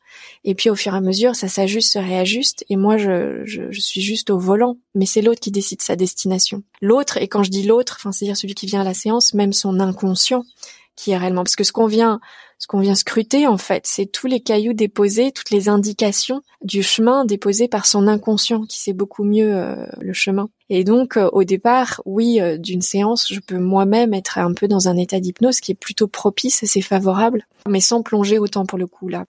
[0.45, 3.69] et puis au fur et à mesure ça s'ajuste, se réajuste et moi je, je,
[3.81, 4.79] suis juste au volant.
[4.95, 6.63] Mais c'est l'autre qui décide sa destination.
[6.81, 9.81] L'autre et quand je dis l'autre, c'est-à-dire celui qui vient à la séance, même son
[9.81, 10.45] inconscient
[10.97, 12.21] qui est réellement parce que ce qu'on vient
[12.59, 16.83] ce qu'on vient scruter en fait, c'est tous les cailloux déposés, toutes les indications du
[16.83, 20.49] chemin déposé par son inconscient qui sait beaucoup mieux euh, le chemin.
[20.71, 24.69] Et donc euh, au départ, oui, euh, d'une séance, je peux moi-même être un peu
[24.69, 28.79] dans un état d'hypnose qui est plutôt propice, c'est favorable, mais sans plonger autant pour
[28.79, 29.27] le coup là.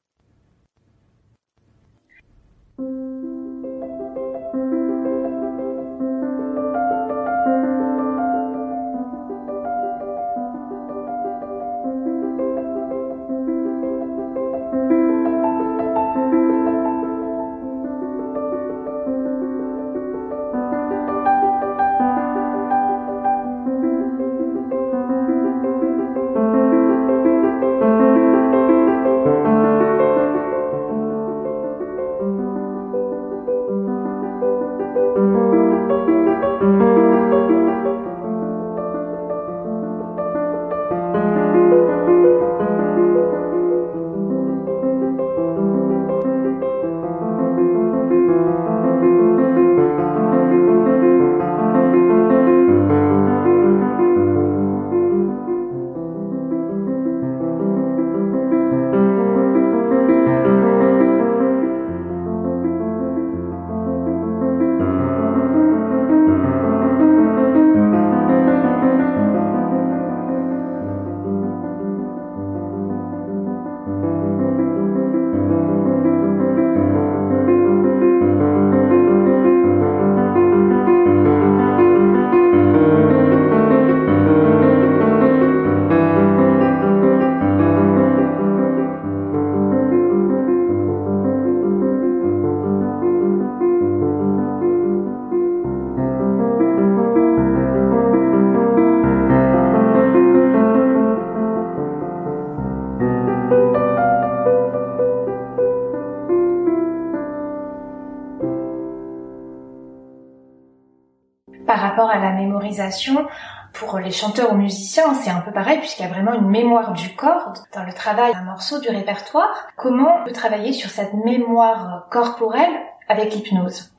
[113.73, 116.93] Pour les chanteurs ou musiciens, c'est un peu pareil puisqu'il y a vraiment une mémoire
[116.93, 119.67] du corps dans le travail d'un morceau du répertoire.
[119.75, 122.73] Comment on peut travailler sur cette mémoire corporelle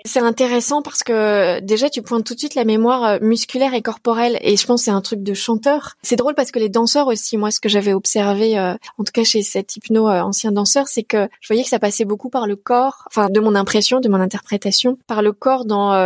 [0.07, 3.83] c'est intéressant parce que déjà tu pointes tout de suite la mémoire euh, musculaire et
[3.83, 5.97] corporelle et je pense c'est un truc de chanteur.
[6.03, 9.13] C'est drôle parce que les danseurs aussi, moi ce que j'avais observé, euh, en tout
[9.13, 12.31] cas chez cet hypno euh, ancien danseur, c'est que je voyais que ça passait beaucoup
[12.31, 15.97] par le corps, enfin de mon impression, de mon interprétation, par le corps dans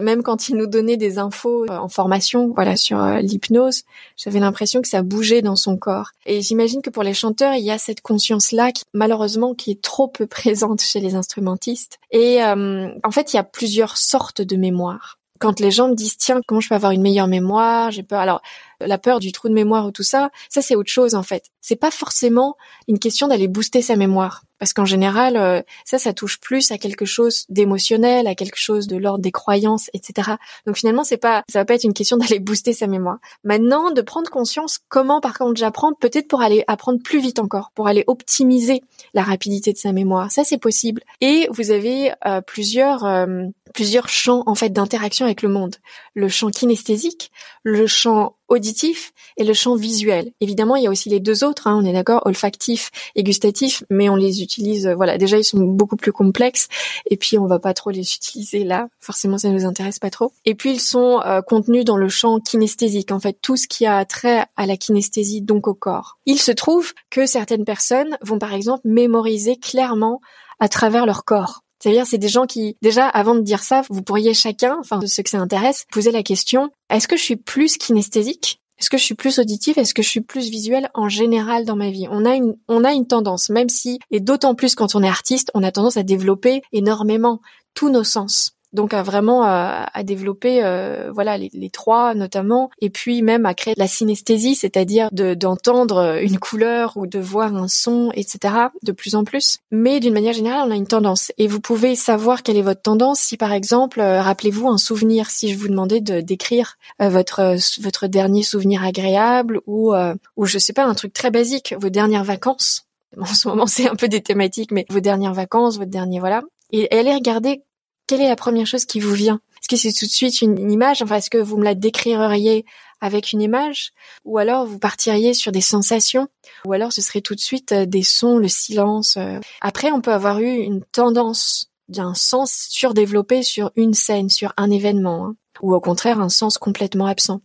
[0.00, 3.82] même quand il nous donnait des infos en formation, voilà sur l'hypnose,
[4.16, 6.10] j'avais l'impression que ça bougeait dans son corps.
[6.26, 9.72] Et j'imagine que pour les chanteurs, il y a cette conscience là qui malheureusement qui
[9.72, 11.98] est trop peu présente chez les instrumentistes.
[12.10, 15.18] Et en fait, il y a plusieurs sortes de mémoire.
[15.40, 18.18] Quand les gens me disent tiens comment je peux avoir une meilleure mémoire, j'ai peur.
[18.18, 18.42] Alors
[18.80, 21.44] la peur du trou de mémoire ou tout ça, ça c'est autre chose en fait.
[21.60, 22.56] C'est pas forcément
[22.88, 26.78] une question d'aller booster sa mémoire parce qu'en général euh, ça ça touche plus à
[26.78, 30.32] quelque chose d'émotionnel, à quelque chose de l'ordre des croyances, etc.
[30.66, 33.18] Donc finalement c'est pas ça va pas être une question d'aller booster sa mémoire.
[33.44, 37.70] Maintenant de prendre conscience comment par contre j'apprends peut-être pour aller apprendre plus vite encore,
[37.74, 38.82] pour aller optimiser
[39.14, 40.30] la rapidité de sa mémoire.
[40.30, 41.02] Ça c'est possible.
[41.20, 43.44] Et vous avez euh, plusieurs euh,
[43.74, 45.76] plusieurs champs en fait d'interaction avec le monde.
[46.18, 47.30] Le champ kinesthésique,
[47.62, 50.32] le champ auditif et le champ visuel.
[50.40, 53.84] Évidemment, il y a aussi les deux autres, hein, on est d'accord, olfactif et gustatif,
[53.88, 56.66] mais on les utilise, euh, voilà, déjà ils sont beaucoup plus complexes
[57.08, 60.32] et puis on va pas trop les utiliser là, forcément ça nous intéresse pas trop.
[60.44, 63.86] Et puis ils sont euh, contenus dans le champ kinesthésique, en fait tout ce qui
[63.86, 66.18] a trait à la kinesthésie, donc au corps.
[66.26, 70.20] Il se trouve que certaines personnes vont par exemple mémoriser clairement
[70.58, 71.62] à travers leur corps.
[71.80, 75.22] C'est-à-dire, c'est des gens qui, déjà, avant de dire ça, vous pourriez chacun, enfin, ceux
[75.22, 78.60] que ça intéresse, poser la question, est-ce que je suis plus kinesthésique?
[78.78, 81.74] Est-ce que je suis plus auditif Est-ce que je suis plus visuel en général dans
[81.74, 82.06] ma vie?
[82.10, 85.08] On a une, on a une tendance, même si, et d'autant plus quand on est
[85.08, 87.40] artiste, on a tendance à développer énormément
[87.74, 93.22] tous nos sens donc à vraiment à, développer euh, voilà les, trois notamment et puis
[93.22, 98.54] même à créer la synesthésie c'est-à-dire d'entendre une couleur ou de voir un son etc
[98.84, 99.58] de plus en plus.
[99.72, 101.32] Mais d'une manière générale on a une tendance.
[101.38, 103.18] Et vous pouvez savoir quelle est votre tendance.
[103.18, 107.56] Si par exemple euh, rappelez-vous un souvenir si je vous demandais de décrire euh, votre
[107.82, 109.92] votre dernier souvenir agréable ou
[110.36, 112.86] ou je sais pas un truc très basique vos dernières vacances.
[113.20, 116.42] En ce moment c'est un peu des thématiques mais vos dernières vacances votre dernier voilà.
[116.70, 117.62] Et allez regarder
[118.08, 119.40] quelle est la première chose qui vous vient?
[119.60, 121.02] Est-ce que c'est tout de suite une, image?
[121.02, 122.64] Enfin, est-ce que vous me la décririez
[123.00, 123.92] avec une image?
[124.24, 126.26] Ou alors vous partiriez sur des sensations?
[126.64, 129.38] Ou alors ce serait tout de suite euh, des sons, le silence euh.
[129.60, 134.70] Après, on peut avoir eu une tendance d'un sens surdéveloppé sur une scène, sur un
[134.70, 135.36] événement, hein.
[135.60, 137.42] ou au contraire un sens complètement absent.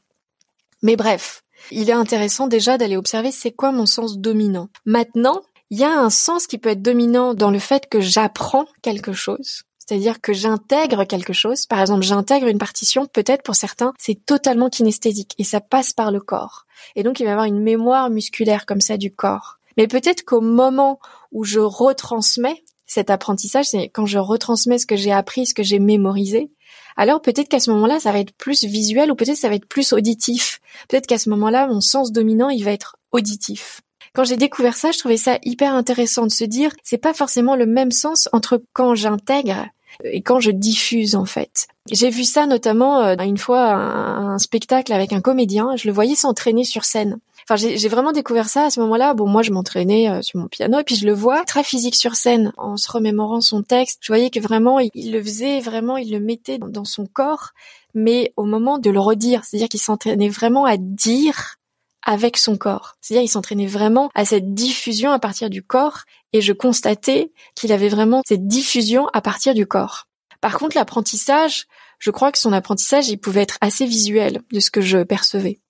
[0.81, 4.69] Mais bref, il est intéressant déjà d'aller observer c'est quoi mon sens dominant.
[4.85, 8.65] Maintenant, il y a un sens qui peut être dominant dans le fait que j'apprends
[8.81, 11.65] quelque chose c'est-à-dire que j'intègre quelque chose.
[11.65, 16.11] Par exemple, j'intègre une partition, peut-être pour certains, c'est totalement kinesthésique et ça passe par
[16.11, 16.65] le corps.
[16.95, 19.57] Et donc, il va y avoir une mémoire musculaire comme ça du corps.
[19.75, 20.99] Mais peut-être qu'au moment
[21.31, 25.63] où je retransmets cet apprentissage, c'est quand je retransmets ce que j'ai appris, ce que
[25.63, 26.51] j'ai mémorisé,
[26.95, 29.67] alors peut-être qu'à ce moment-là, ça va être plus visuel ou peut-être ça va être
[29.67, 30.61] plus auditif.
[30.87, 33.81] Peut-être qu'à ce moment-là, mon sens dominant, il va être auditif.
[34.13, 37.55] Quand j'ai découvert ça, je trouvais ça hyper intéressant de se dire, c'est pas forcément
[37.55, 39.67] le même sens entre quand j'intègre
[40.03, 41.67] et quand je diffuse en fait.
[41.91, 46.15] J'ai vu ça notamment euh, une fois un, spectacle avec un comédien, je le voyais
[46.15, 47.19] s'entraîner sur scène.
[47.43, 49.13] Enfin, j'ai vraiment découvert ça à ce moment-là.
[49.13, 51.95] Bon, moi, je m'entraînais euh, sur mon piano et puis je le vois très physique
[51.95, 53.99] sur scène, en se remémorant son texte.
[54.01, 57.49] Je voyais que vraiment, il, le faisait, vraiment, il le mettait dans son corps,
[57.93, 61.57] mais au moment de le redire, c'est-à-dire qu'il s'entraînait vraiment à dire
[62.05, 62.95] avec son corps.
[63.01, 66.01] C'est-à-dire il s'entraînait vraiment à cette diffusion à partir du corps
[66.33, 70.07] et je constatais qu'il avait vraiment cette diffusion à partir du corps.
[70.41, 71.67] Par contre, l'apprentissage,
[71.99, 75.61] je crois que son apprentissage, il pouvait être assez visuel de ce que je percevais.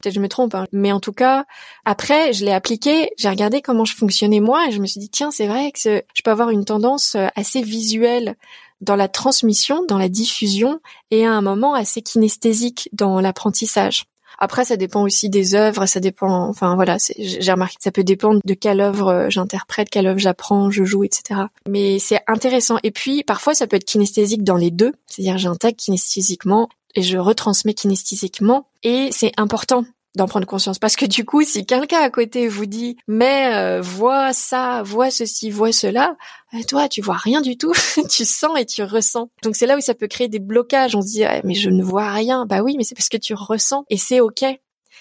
[0.00, 0.66] Peut-être je me trompe, hein.
[0.72, 1.44] mais en tout cas,
[1.84, 5.10] après, je l'ai appliqué, j'ai regardé comment je fonctionnais moi et je me suis dit,
[5.10, 8.36] tiens, c'est vrai que je peux avoir une tendance euh, assez visuelle
[8.80, 10.80] dans la transmission, dans la diffusion
[11.10, 14.04] et à un moment assez kinesthésique dans l'apprentissage.
[14.38, 16.48] Après, ça dépend aussi des œuvres, ça dépend.
[16.48, 20.18] Enfin voilà, j'ai remarqué que ça peut dépendre de quelle œuvre euh, j'interprète, quelle œuvre
[20.18, 21.42] j'apprends, je joue, etc.
[21.68, 22.78] Mais c'est intéressant.
[22.82, 27.18] Et puis parfois, ça peut être kinesthésique dans les deux, c'est-à-dire j'intègre kinesthésiquement et je
[27.18, 28.66] retransmets kinesthésiquement.
[28.82, 29.84] Et c'est important
[30.16, 30.78] d'en prendre conscience.
[30.78, 35.10] Parce que du coup si quelqu'un à côté vous dit mais euh, vois ça vois
[35.10, 36.16] ceci vois cela
[36.54, 37.72] euh, toi tu vois rien du tout.
[38.10, 39.30] Tu sens et tu ressens.
[39.42, 40.94] Donc c'est là où ça peut créer des blocages.
[40.94, 42.46] On se dit mais je ne vois rien.
[42.46, 44.44] Bah oui mais c'est parce que tu ressens et c'est ok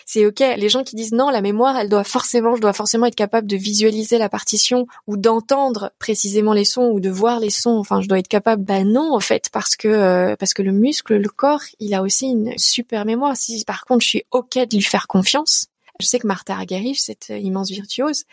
[0.05, 0.39] c'est ok.
[0.39, 3.47] Les gens qui disent non, la mémoire, elle doit forcément, je dois forcément être capable
[3.47, 7.77] de visualiser la partition ou d'entendre précisément les sons ou de voir les sons.
[7.77, 8.63] Enfin, je dois être capable.
[8.63, 12.01] Ben non, en fait, parce que euh, parce que le muscle, le corps, il a
[12.01, 13.37] aussi une super mémoire.
[13.37, 15.67] Si par contre, je suis ok de lui faire confiance.
[15.99, 18.23] Je sais que Martha Argerich, cette immense virtuose,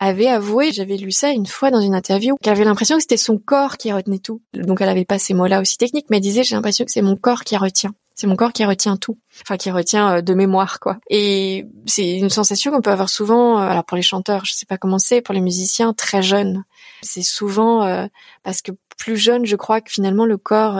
[0.00, 3.18] avait avoué, j'avais lu ça une fois dans une interview, qu'elle avait l'impression que c'était
[3.18, 4.40] son corps qui retenait tout.
[4.54, 7.02] Donc elle avait pas ces mots-là aussi techniques, mais elle disait j'ai l'impression que c'est
[7.02, 7.92] mon corps qui retient.
[8.20, 10.98] C'est mon corps qui retient tout, enfin qui retient euh, de mémoire quoi.
[11.08, 13.58] Et c'est une sensation qu'on peut avoir souvent.
[13.58, 16.64] Euh, alors pour les chanteurs, je sais pas comment c'est, pour les musiciens très jeunes,
[17.00, 18.06] c'est souvent euh,
[18.42, 20.78] parce que plus jeune, je crois que finalement le corps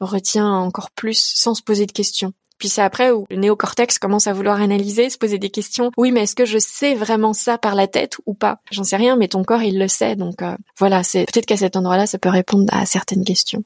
[0.00, 2.32] retient encore plus sans se poser de questions.
[2.56, 5.90] Puis c'est après où le néocortex commence à vouloir analyser, se poser des questions.
[5.98, 8.60] Oui, mais est-ce que je sais vraiment ça par la tête ou pas?
[8.70, 10.16] J'en sais rien, mais ton corps, il le sait.
[10.16, 13.64] Donc euh, voilà, c'est peut-être qu'à cet endroit-là, ça peut répondre à certaines questions.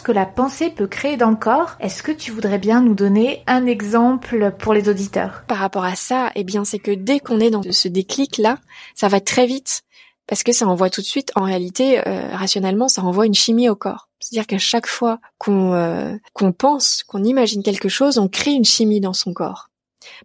[0.00, 3.42] Que la pensée peut créer dans le corps, est-ce que tu voudrais bien nous donner
[3.46, 5.44] un exemple pour les auditeurs?
[5.46, 8.58] Par rapport à ça, eh bien, c'est que dès qu'on est dans ce déclic-là,
[8.94, 9.82] ça va très vite
[10.26, 13.68] parce que ça envoie tout de suite, en réalité, euh, rationnellement, ça envoie une chimie
[13.68, 14.08] au corps.
[14.18, 18.64] C'est-à-dire qu'à chaque fois qu'on euh, qu'on pense, qu'on imagine quelque chose, on crée une
[18.64, 19.70] chimie dans son corps.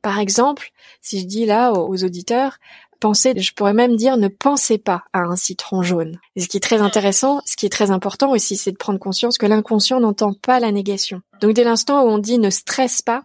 [0.02, 2.58] Par exemple, si je dis là aux, auditeurs,
[3.02, 6.20] pensez, je pourrais même dire ne pensez pas à un citron jaune.
[6.38, 9.38] Ce qui est très intéressant, ce qui est très important aussi, c'est de prendre conscience
[9.38, 11.22] que l'inconscient n'entend pas la négation.
[11.41, 13.24] Donc dès l'instant où on dit ne stresse pas,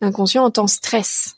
[0.00, 1.34] l'inconscient entend stress.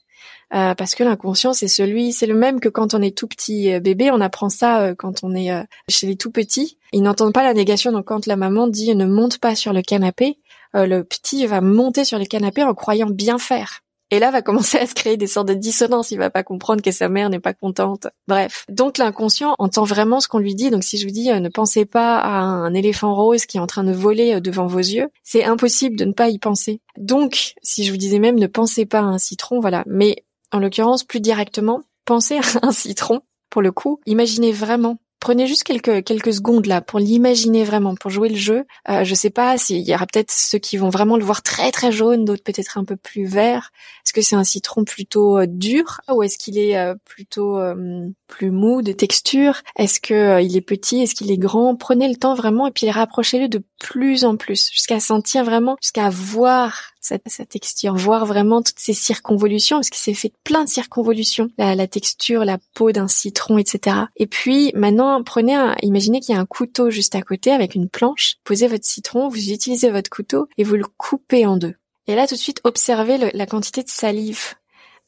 [0.53, 3.73] Euh, parce que l'inconscient c'est celui, c'est le même que quand on est tout petit
[3.73, 5.51] euh, bébé, on apprend ça euh, quand on est
[5.89, 6.79] chez les tout petits.
[6.93, 9.83] Ils n'entendent pas la négation, donc quand la maman dit ne monte pas sur le
[9.83, 10.39] canapé,
[10.75, 13.81] le petit va monter sur le canapé en croyant bien faire.
[14.11, 16.11] Et là va commencer à se créer des sortes de dissonances.
[16.11, 18.09] Il va pas comprendre que sa mère n'est pas contente.
[18.27, 18.65] Bref.
[18.69, 20.71] Donc l'inconscient entend vraiment ce qu'on lui dit.
[20.71, 23.67] Donc si je vous dis ne pensez pas à un éléphant rose qui est en
[23.67, 26.81] train de voler devant vos yeux, c'est impossible de ne pas y penser.
[26.97, 29.85] Donc si je vous disais même ne pensez pas à un citron, voilà.
[29.87, 33.21] Mais en l'occurrence plus directement, pensez à un citron.
[33.51, 38.11] Pour le coup, imaginez vraiment Prenez juste quelques quelques secondes là pour l'imaginer vraiment, pour
[38.11, 38.65] jouer le jeu.
[38.89, 41.71] Euh, je sais pas s'il y aura peut-être ceux qui vont vraiment le voir très
[41.71, 43.71] très jaune, d'autres peut-être un peu plus vert.
[44.05, 48.09] Est-ce que c'est un citron plutôt euh, dur ou est-ce qu'il est euh, plutôt euh,
[48.27, 49.61] plus mou de texture?
[49.77, 51.03] Est-ce que il est petit?
[51.03, 51.77] Est-ce qu'il est grand?
[51.77, 56.09] Prenez le temps vraiment et puis rapprochez-le de plus en plus jusqu'à sentir vraiment, jusqu'à
[56.09, 60.69] voir sa, texture, voir vraiment toutes ces circonvolutions, parce que c'est fait de plein de
[60.69, 63.97] circonvolutions, la, la texture, la peau d'un citron, etc.
[64.17, 67.75] Et puis maintenant, prenez un, imaginez qu'il y a un couteau juste à côté avec
[67.75, 71.75] une planche, posez votre citron, vous utilisez votre couteau et vous le coupez en deux.
[72.07, 74.55] Et là, tout de suite, observez la quantité de salive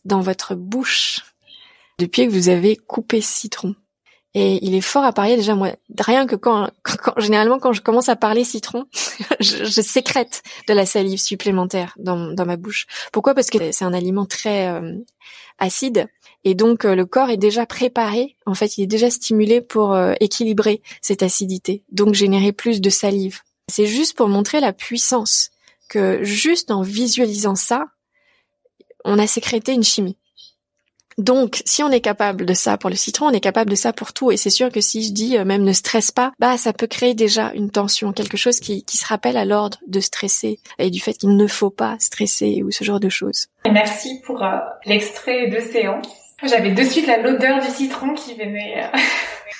[0.04, 1.20] dans votre bouche
[1.98, 3.74] depuis que vous avez coupé ce citron.
[4.34, 7.82] Et il est fort à parier déjà moi rien que quand, quand, généralement quand je
[7.82, 8.86] commence à parler citron,
[9.40, 12.86] je, je, sécrète de la salive supplémentaire dans, dans ma bouche.
[13.12, 13.34] Pourquoi?
[13.34, 14.96] Parce que c'est un aliment très euh,
[15.58, 16.08] acide
[16.44, 18.36] et donc euh, le corps est déjà préparé.
[18.46, 22.90] En fait, il est déjà stimulé pour euh, équilibrer cette acidité, donc générer plus de
[22.90, 23.40] salive.
[23.68, 25.50] C'est juste pour montrer la puissance
[25.88, 27.86] que juste en visualisant ça,
[29.04, 30.16] on a sécrété une chimie.
[31.18, 33.92] Donc, si on est capable de ça pour le citron, on est capable de ça
[33.92, 34.30] pour tout.
[34.30, 36.86] Et c'est sûr que si je dis euh, même ne stresse pas, bah ça peut
[36.86, 40.90] créer déjà une tension, quelque chose qui, qui se rappelle à l'ordre de stresser et
[40.90, 43.46] du fait qu'il ne faut pas stresser ou ce genre de choses.
[43.70, 46.08] Merci pour euh, l'extrait de séance.
[46.42, 48.84] J'avais de suite l'odeur du citron qui venait.
[48.84, 48.98] Euh.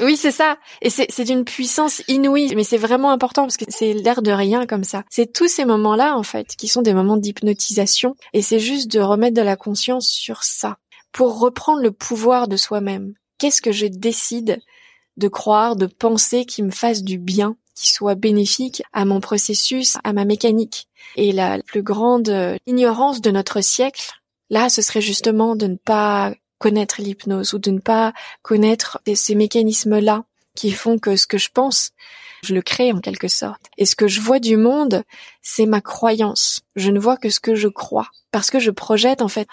[0.00, 0.56] Oui, c'est ça.
[0.80, 4.66] Et c'est d'une puissance inouïe, mais c'est vraiment important parce que c'est l'air de rien
[4.66, 5.04] comme ça.
[5.10, 8.16] C'est tous ces moments-là, en fait, qui sont des moments d'hypnotisation.
[8.32, 10.78] Et c'est juste de remettre de la conscience sur ça
[11.12, 13.14] pour reprendre le pouvoir de soi-même.
[13.38, 14.60] Qu'est-ce que je décide
[15.16, 19.98] de croire, de penser qui me fasse du bien, qui soit bénéfique à mon processus,
[20.04, 20.88] à ma mécanique?
[21.16, 24.12] Et la plus grande euh, ignorance de notre siècle,
[24.50, 29.34] là, ce serait justement de ne pas connaître l'hypnose ou de ne pas connaître ces
[29.34, 31.90] mécanismes-là qui font que ce que je pense,
[32.44, 33.62] je le crée en quelque sorte.
[33.78, 35.02] Et ce que je vois du monde,
[35.40, 36.62] c'est ma croyance.
[36.76, 38.08] Je ne vois que ce que je crois.
[38.30, 39.48] Parce que je projette en fait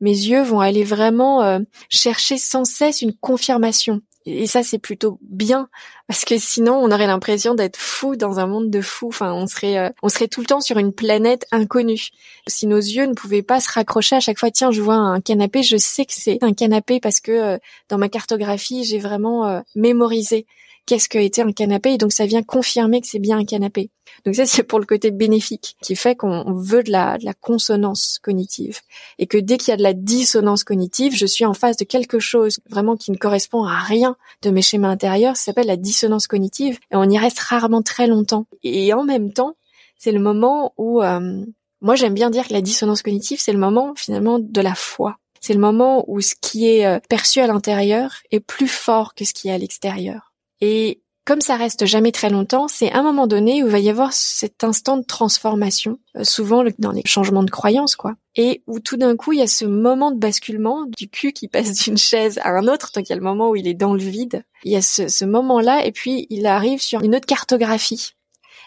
[0.00, 4.00] mes yeux vont aller vraiment euh, chercher sans cesse une confirmation.
[4.26, 5.70] Et ça, c'est plutôt bien
[6.06, 9.08] parce que sinon, on aurait l'impression d'être fou dans un monde de fous.
[9.08, 12.08] Enfin, on serait, euh, on serait tout le temps sur une planète inconnue.
[12.46, 15.20] Si nos yeux ne pouvaient pas se raccrocher à chaque fois, tiens, je vois un
[15.20, 19.62] canapé, je sais que c'est un canapé parce que euh, dans ma cartographie, j'ai vraiment
[19.74, 20.46] mémorisé
[20.88, 23.90] qu'est-ce que était un canapé et donc ça vient confirmer que c'est bien un canapé.
[24.24, 27.34] Donc ça c'est pour le côté bénéfique qui fait qu'on veut de la, de la
[27.34, 28.80] consonance cognitive
[29.18, 31.84] et que dès qu'il y a de la dissonance cognitive, je suis en face de
[31.84, 35.76] quelque chose vraiment qui ne correspond à rien de mes schémas intérieurs, ça s'appelle la
[35.76, 38.46] dissonance cognitive et on y reste rarement très longtemps.
[38.62, 39.56] Et en même temps,
[39.98, 41.44] c'est le moment où euh,
[41.82, 45.18] moi j'aime bien dire que la dissonance cognitive c'est le moment finalement de la foi.
[45.40, 49.26] C'est le moment où ce qui est euh, perçu à l'intérieur est plus fort que
[49.26, 50.27] ce qui est à l'extérieur.
[50.60, 53.90] Et comme ça reste jamais très longtemps, c'est un moment donné où il va y
[53.90, 58.14] avoir cet instant de transformation, euh, souvent dans les changements de croyances, quoi.
[58.34, 61.46] Et où tout d'un coup, il y a ce moment de basculement du cul qui
[61.46, 63.74] passe d'une chaise à un autre, tant qu'il y a le moment où il est
[63.74, 64.42] dans le vide.
[64.64, 68.14] Il y a ce moment-là, et puis il arrive sur une autre cartographie.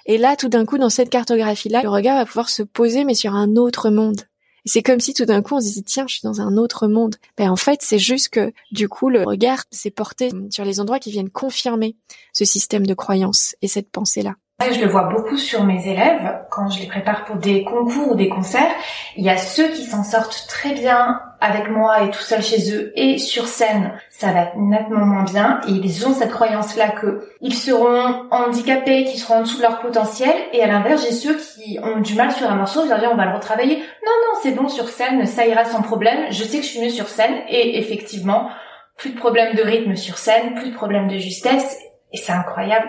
[0.06, 3.16] Et là, tout d'un coup, dans cette cartographie-là, le regard va pouvoir se poser, mais
[3.16, 4.22] sur un autre monde
[4.66, 6.88] c'est comme si tout d'un coup on se disait tiens, je suis dans un autre
[6.88, 7.16] monde.
[7.38, 11.00] Ben en fait, c'est juste que du coup le regard s'est porté sur les endroits
[11.00, 11.96] qui viennent confirmer
[12.34, 14.36] ce système de croyance et cette pensée-là.
[14.70, 18.16] Je le vois beaucoup sur mes élèves quand je les prépare pour des concours ou
[18.16, 18.72] des concerts.
[19.18, 22.72] Il y a ceux qui s'en sortent très bien avec moi et tout seul chez
[22.74, 27.28] eux et sur scène, ça va nettement moins bien et ils ont cette croyance-là que
[27.42, 31.36] ils seront handicapés, qu'ils seront en dessous de leur potentiel et à l'inverse, j'ai ceux
[31.36, 33.78] qui ont du mal sur un morceau, je leur dis on va le retravailler.
[33.78, 36.82] Non, non, c'est bon sur scène, ça ira sans problème, je sais que je suis
[36.82, 38.50] mieux sur scène et effectivement,
[38.98, 41.80] plus de problèmes de rythme sur scène, plus de problèmes de justesse
[42.14, 42.88] et c'est incroyable.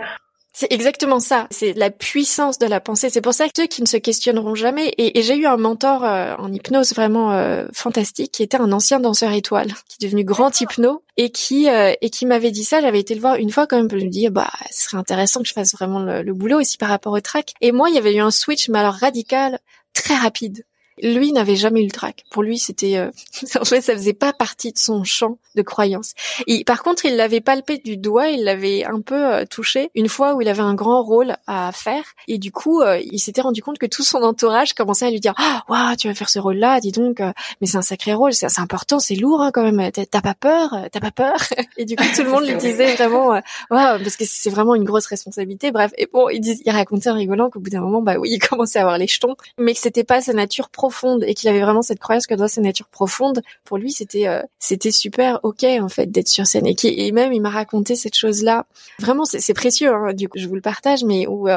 [0.55, 1.47] C'est exactement ça.
[1.51, 3.09] C'est la puissance de la pensée.
[3.09, 4.93] C'est pour ça que ceux qui ne se questionneront jamais.
[4.99, 9.01] Et, j'ai eu un mentor euh, en hypnose vraiment euh, fantastique, qui était un ancien
[9.01, 12.83] danseur étoile, qui est devenu grand hypno et qui euh, et qui m'avait dit ça.
[12.83, 15.41] J'avais été le voir une fois quand même pour lui dire bah ce serait intéressant
[15.41, 17.55] que je fasse vraiment le, le boulot aussi par rapport au track.
[17.63, 19.59] Et moi, il y avait eu un switch, mais alors radical,
[19.95, 20.65] très rapide.
[21.03, 22.25] Lui n'avait jamais eu le trac.
[22.31, 23.11] Pour lui, c'était euh,
[23.61, 26.15] en fait, ça faisait pas partie de son champ de croyance.
[26.47, 30.09] Et par contre, il l'avait palpé du doigt, il l'avait un peu euh, touché une
[30.09, 32.05] fois où il avait un grand rôle à faire.
[32.29, 35.21] Et du coup, euh, il s'était rendu compte que tout son entourage commençait à lui
[35.21, 37.21] dire "Ah, waouh, tu vas faire ce rôle-là, dis donc,
[37.61, 39.91] mais c'est un sacré rôle, c'est important, c'est lourd hein, quand même.
[39.93, 41.37] T'as pas peur T'as pas peur
[41.77, 43.29] Et du coup, tout le monde lui disait vraiment
[43.71, 45.71] "Waouh", parce que c'est vraiment une grosse responsabilité.
[45.71, 48.39] Bref, et bon, il, il racontait en rigolant qu'au bout d'un moment, bah oui, il
[48.39, 51.61] commençait à avoir les jetons, mais que c'était pas sa nature profonde et qu'il avait
[51.61, 55.63] vraiment cette croyance que dans sa nature profonde, pour lui c'était euh, c'était super ok
[55.81, 58.67] en fait d'être sur scène et, qui, et même il m'a raconté cette chose là.
[58.99, 61.49] Vraiment c'est précieux hein, du coup je vous le partage mais où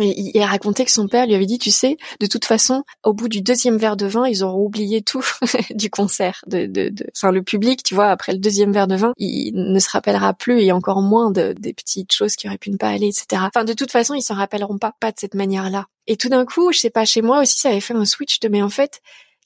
[0.00, 2.84] euh, il a raconté que son père lui avait dit, tu sais, de toute façon,
[3.04, 5.24] au bout du deuxième verre de vin, ils auront oublié tout
[5.70, 8.96] du concert, de, de, de, enfin le public, tu vois, après le deuxième verre de
[8.96, 12.58] vin, il ne se rappellera plus et encore moins de, des petites choses qui auraient
[12.58, 13.42] pu ne pas aller, etc.
[13.46, 15.86] Enfin, de toute façon, ils s'en rappelleront pas, pas de cette manière-là.
[16.06, 18.40] Et tout d'un coup, je sais pas, chez moi aussi, ça avait fait un switch
[18.40, 19.00] de, mais en fait,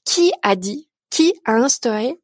[0.05, 2.15] qui a dit, qui a instauré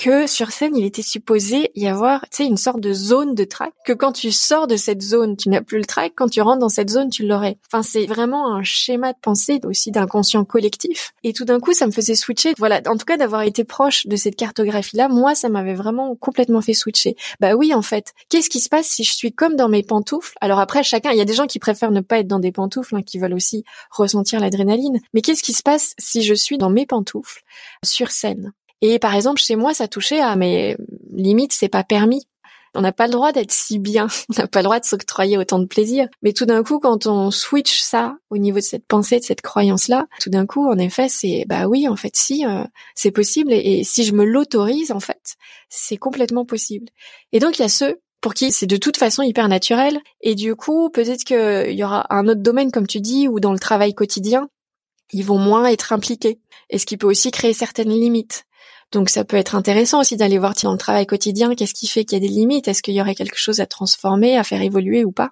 [0.00, 3.44] que sur scène, il était supposé y avoir, tu sais, une sorte de zone de
[3.44, 6.40] track, que quand tu sors de cette zone, tu n'as plus le track, quand tu
[6.40, 7.58] rentres dans cette zone, tu l'aurais.
[7.70, 11.12] Enfin, c'est vraiment un schéma de pensée aussi d'inconscient collectif.
[11.22, 12.54] Et tout d'un coup, ça me faisait switcher.
[12.56, 16.62] Voilà, en tout cas, d'avoir été proche de cette cartographie-là, moi, ça m'avait vraiment complètement
[16.62, 17.14] fait switcher.
[17.38, 20.34] Bah oui, en fait, qu'est-ce qui se passe si je suis comme dans mes pantoufles?
[20.40, 22.52] Alors après, chacun, il y a des gens qui préfèrent ne pas être dans des
[22.52, 24.98] pantoufles, hein, qui veulent aussi ressentir l'adrénaline.
[25.12, 27.42] Mais qu'est-ce qui se passe si je suis dans mes pantoufles
[27.84, 28.54] sur scène?
[28.82, 30.76] Et par exemple, chez moi, ça touchait à mes
[31.12, 32.26] limites, c'est pas permis.
[32.74, 35.36] On n'a pas le droit d'être si bien, on n'a pas le droit de s'octroyer
[35.36, 36.08] autant de plaisir.
[36.22, 39.42] Mais tout d'un coup, quand on switch ça au niveau de cette pensée, de cette
[39.42, 43.52] croyance-là, tout d'un coup, en effet, c'est bah oui, en fait, si euh, c'est possible
[43.52, 45.36] et, si je me l'autorise, en fait,
[45.68, 46.86] c'est complètement possible.
[47.32, 49.98] Et donc il y a ceux pour qui c'est de toute façon hyper naturel.
[50.20, 53.52] Et du coup, peut-être qu'il y aura un autre domaine, comme tu dis, ou dans
[53.52, 54.48] le travail quotidien,
[55.12, 56.38] ils vont moins être impliqués.
[56.68, 58.44] Et ce qui peut aussi créer certaines limites.
[58.92, 62.04] Donc ça peut être intéressant aussi d'aller voir dans le travail quotidien qu'est-ce qui fait
[62.04, 64.62] qu'il y a des limites, est-ce qu'il y aurait quelque chose à transformer, à faire
[64.62, 65.30] évoluer ou pas?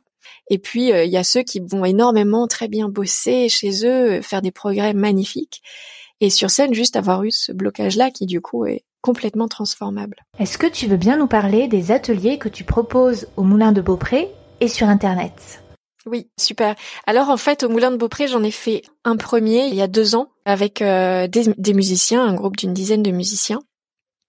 [0.48, 4.22] Et puis euh, il y a ceux qui vont énormément très bien bosser chez eux,
[4.22, 5.62] faire des progrès magnifiques
[6.20, 10.16] et sur scène juste avoir eu ce blocage là qui du coup est complètement transformable.
[10.38, 13.80] Est-ce que tu veux bien nous parler des ateliers que tu proposes au Moulin de
[13.80, 14.28] Beaupré
[14.60, 15.62] et sur internet?
[16.06, 16.74] Oui, super.
[17.06, 19.88] Alors en fait, au Moulin de Beaupré, j'en ai fait un premier il y a
[19.88, 23.60] deux ans avec euh, des, musiciens, un groupe d'une dizaine de musiciens.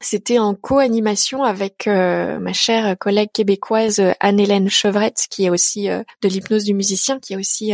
[0.01, 6.03] C'était en co-animation avec euh, ma chère collègue québécoise Anne-Hélène Chevrette, qui est aussi euh,
[6.21, 7.73] de l'hypnose du musicien, qui est aussi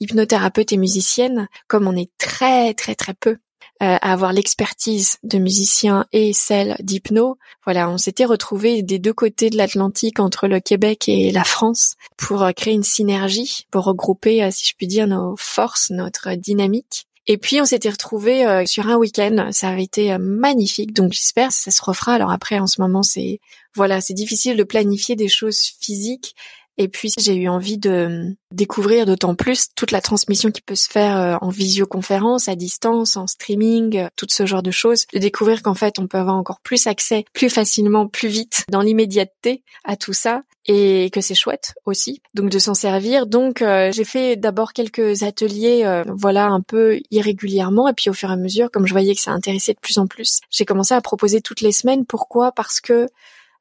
[0.00, 1.48] hypnothérapeute et musicienne.
[1.66, 3.36] Comme on est très très très peu euh,
[3.80, 7.38] à avoir l'expertise de musiciens et celle d'hypno.
[7.64, 11.94] Voilà, on s'était retrouvés des deux côtés de l'Atlantique entre le Québec et la France
[12.16, 16.34] pour euh, créer une synergie, pour regrouper, euh, si je puis dire, nos forces, notre
[16.34, 17.06] dynamique.
[17.30, 21.54] Et puis on s'était retrouvés sur un week-end, ça avait été magnifique, donc j'espère que
[21.54, 22.14] ça se refera.
[22.14, 23.40] Alors après, en ce moment, c'est
[23.74, 26.34] voilà, c'est difficile de planifier des choses physiques,
[26.78, 30.76] et puis j'ai eu envie de euh, découvrir d'autant plus toute la transmission qui peut
[30.76, 35.04] se faire euh, en visioconférence, à distance, en streaming, euh, tout ce genre de choses.
[35.12, 38.80] De découvrir qu'en fait on peut avoir encore plus accès, plus facilement, plus vite, dans
[38.80, 40.42] l'immédiateté à tout ça.
[40.70, 43.26] Et que c'est chouette aussi donc de s'en servir.
[43.26, 47.88] Donc j'ai fait d'abord quelques ateliers voilà un peu irrégulièrement.
[47.88, 49.96] Et puis au fur et à mesure comme je voyais que ça intéressait de plus
[49.96, 52.04] en plus j'ai commencé à proposer toutes les semaines.
[52.04, 52.52] Pourquoi?
[52.52, 53.06] Parce que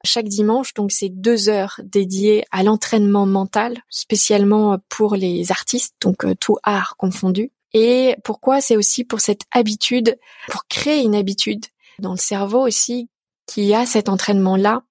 [0.07, 0.73] chaque dimanche.
[0.73, 6.57] Donc c'est deux heures dédiées à l'entraînement mental, spécialement pour les artistes, donc euh, tout
[6.63, 7.51] art confondu.
[7.73, 10.17] Et pourquoi C'est aussi pour cette habitude,
[10.49, 11.65] pour créer une habitude
[11.99, 13.09] dans le cerveau aussi
[13.45, 14.83] qui a cet entraînement-là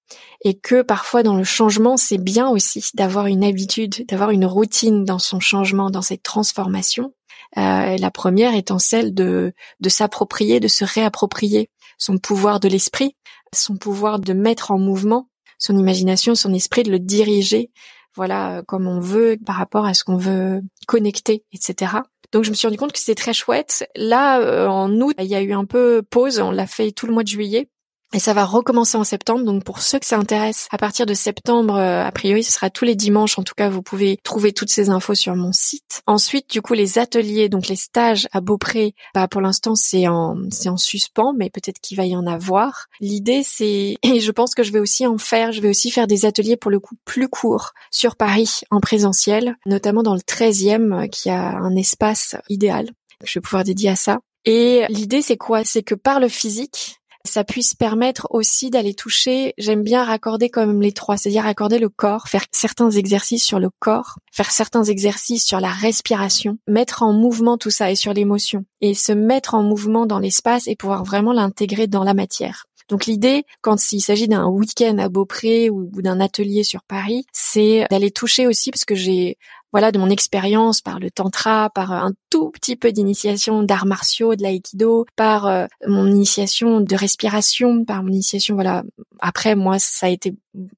[0.45, 5.05] et que parfois dans le changement, c'est bien aussi d'avoir une habitude, d'avoir une routine
[5.05, 7.13] dans son changement, dans cette transformation.
[7.59, 13.17] Euh, la première étant celle de, de s'approprier, de se réapproprier son pouvoir de l'esprit,
[13.53, 15.29] son pouvoir de mettre en mouvement
[15.59, 17.71] son imagination, son esprit, de le diriger,
[18.15, 21.93] voilà, comme on veut par rapport à ce qu'on veut connecter, etc.
[22.33, 23.89] Donc je me suis rendu compte que c'était très chouette.
[23.95, 26.41] Là, euh, en août, il y a eu un peu pause.
[26.41, 27.69] On l'a fait tout le mois de juillet.
[28.13, 29.45] Et ça va recommencer en septembre.
[29.45, 32.71] Donc pour ceux que ça intéresse, à partir de septembre, euh, a priori, ce sera
[32.71, 33.39] tous les dimanches.
[33.39, 36.03] En tout cas, vous pouvez trouver toutes ces infos sur mon site.
[36.07, 40.37] Ensuite, du coup, les ateliers, donc les stages à Beaupré, bah, pour l'instant, c'est en,
[40.51, 42.87] c'est en suspens, mais peut-être qu'il va y en avoir.
[43.01, 46.07] L'idée, c'est, et je pense que je vais aussi en faire, je vais aussi faire
[46.07, 51.09] des ateliers pour le coup plus courts sur Paris en présentiel, notamment dans le 13e,
[51.11, 52.91] qui a un espace idéal.
[53.25, 54.19] Je vais pouvoir dédier à ça.
[54.45, 55.65] Et l'idée, c'est quoi?
[55.65, 60.81] C'est que par le physique, ça puisse permettre aussi d'aller toucher, j'aime bien raccorder même
[60.81, 65.45] les trois, c'est-à-dire raccorder le corps, faire certains exercices sur le corps, faire certains exercices
[65.45, 69.63] sur la respiration, mettre en mouvement tout ça et sur l'émotion, et se mettre en
[69.63, 72.67] mouvement dans l'espace et pouvoir vraiment l'intégrer dans la matière.
[72.89, 77.85] Donc l'idée, quand il s'agit d'un week-end à Beaupré ou, d'un atelier sur Paris, c'est
[77.91, 79.39] d'aller toucher aussi, parce que j'ai
[79.73, 84.35] voilà, de mon expérience par le tantra, par un tout petit peu d'initiation d'arts martiaux,
[84.35, 88.85] de l'aïkido, par euh, mon initiation de respiration, par mon initiation, voilà.
[89.21, 90.35] Après, moi, ça a été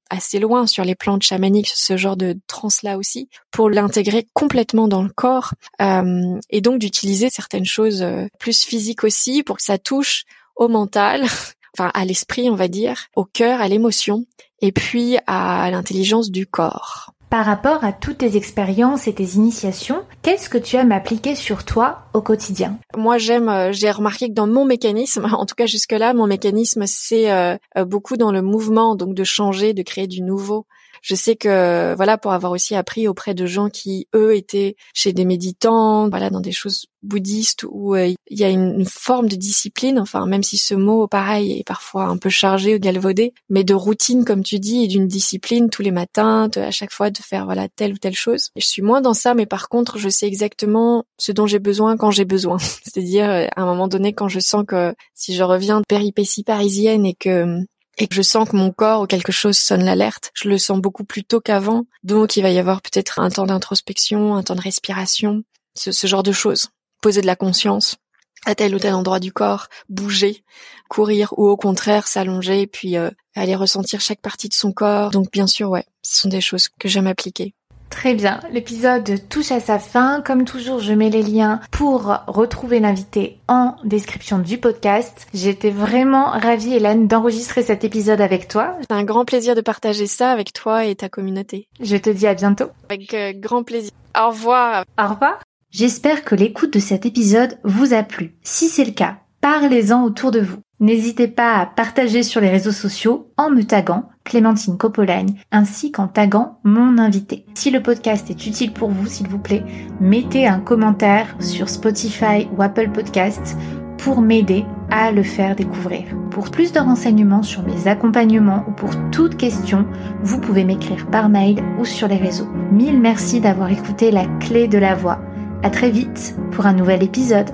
[0.09, 5.03] assez loin sur les plantes chamaniques, ce genre de trans-là aussi, pour l'intégrer complètement dans
[5.03, 9.77] le corps, euh, et donc d'utiliser certaines choses euh, plus physiques aussi pour que ça
[9.77, 10.23] touche
[10.55, 11.23] au mental,
[11.77, 14.25] enfin à l'esprit, on va dire, au cœur, à l'émotion,
[14.61, 17.13] et puis à l'intelligence du corps.
[17.29, 21.63] Par rapport à toutes tes expériences et tes initiations, qu'est-ce que tu aimes appliquer sur
[21.63, 22.79] toi au quotidien?
[22.97, 26.85] Moi, j'aime, euh, j'ai remarqué que dans mon mécanisme, en tout cas jusque-là, mon mécanisme,
[26.87, 30.65] c'est euh, euh, beaucoup dans le mouvement, donc de changer, de créer du nouveau.
[31.01, 35.13] Je sais que voilà pour avoir aussi appris auprès de gens qui eux étaient chez
[35.13, 39.35] des méditants, voilà dans des choses bouddhistes où euh, il y a une, forme de
[39.35, 43.63] discipline, enfin même si ce mot pareil est parfois un peu chargé ou galvaudé, mais
[43.63, 47.17] de routine comme tu dis et d'une discipline tous les matins, à chaque fois de
[47.17, 48.49] faire voilà telle ou telle chose.
[48.55, 51.97] je suis moins dans ça, mais par contre je sais exactement ce dont j'ai besoin
[51.97, 52.57] quand j'ai besoin.
[52.83, 57.05] C'est-à-dire à un moment donné quand je sens que si je reviens de péripéties parisiennes
[57.05, 57.63] et que
[57.99, 60.79] et que je sens que mon corps ou quelque chose sonne l'alerte, je le sens
[60.79, 61.83] beaucoup plus tôt qu'avant.
[62.03, 65.43] Donc il va y avoir peut-être un temps d'introspection, un temps de respiration,
[65.75, 66.69] ce, genre de choses.
[67.01, 67.97] Poser de la conscience
[68.45, 70.43] à tel ou tel endroit du corps, bouger,
[70.89, 75.11] courir ou au contraire s'allonger puis euh, aller ressentir chaque partie de son corps.
[75.11, 77.53] Donc bien sûr, ouais, ce sont des choses que j'aime appliquer.
[77.89, 80.21] Très bien, l'épisode touche à sa fin.
[80.21, 85.27] Comme toujours, je mets les liens pour retrouver l'invité en description du podcast.
[85.33, 88.77] J'étais vraiment ravie, Hélène, d'enregistrer cet épisode avec toi.
[88.81, 91.67] C'est un grand plaisir de partager ça avec toi et ta communauté.
[91.81, 92.69] Je te dis à bientôt.
[92.89, 93.91] Avec euh, grand plaisir.
[94.17, 94.85] Au revoir.
[94.99, 95.39] Au revoir.
[95.71, 98.35] J'espère que l'écoute de cet épisode vous a plu.
[98.43, 100.57] Si c'est le cas, parlez-en autour de vous.
[100.79, 106.07] N'hésitez pas à partager sur les réseaux sociaux en me taguant Clémentine Copolagne ainsi qu'en
[106.07, 107.45] taguant mon invité.
[107.53, 109.65] Si le podcast est utile pour vous, s'il vous plaît,
[109.99, 113.57] mettez un commentaire sur Spotify ou Apple Podcasts
[113.97, 116.05] pour m'aider à le faire découvrir.
[116.31, 119.85] Pour plus de renseignements sur mes accompagnements ou pour toute question,
[120.23, 122.47] vous pouvez m'écrire par mail ou sur les réseaux.
[122.71, 125.19] Mille merci d'avoir écouté la clé de la voix.
[125.61, 127.49] À très vite pour un nouvel épisode.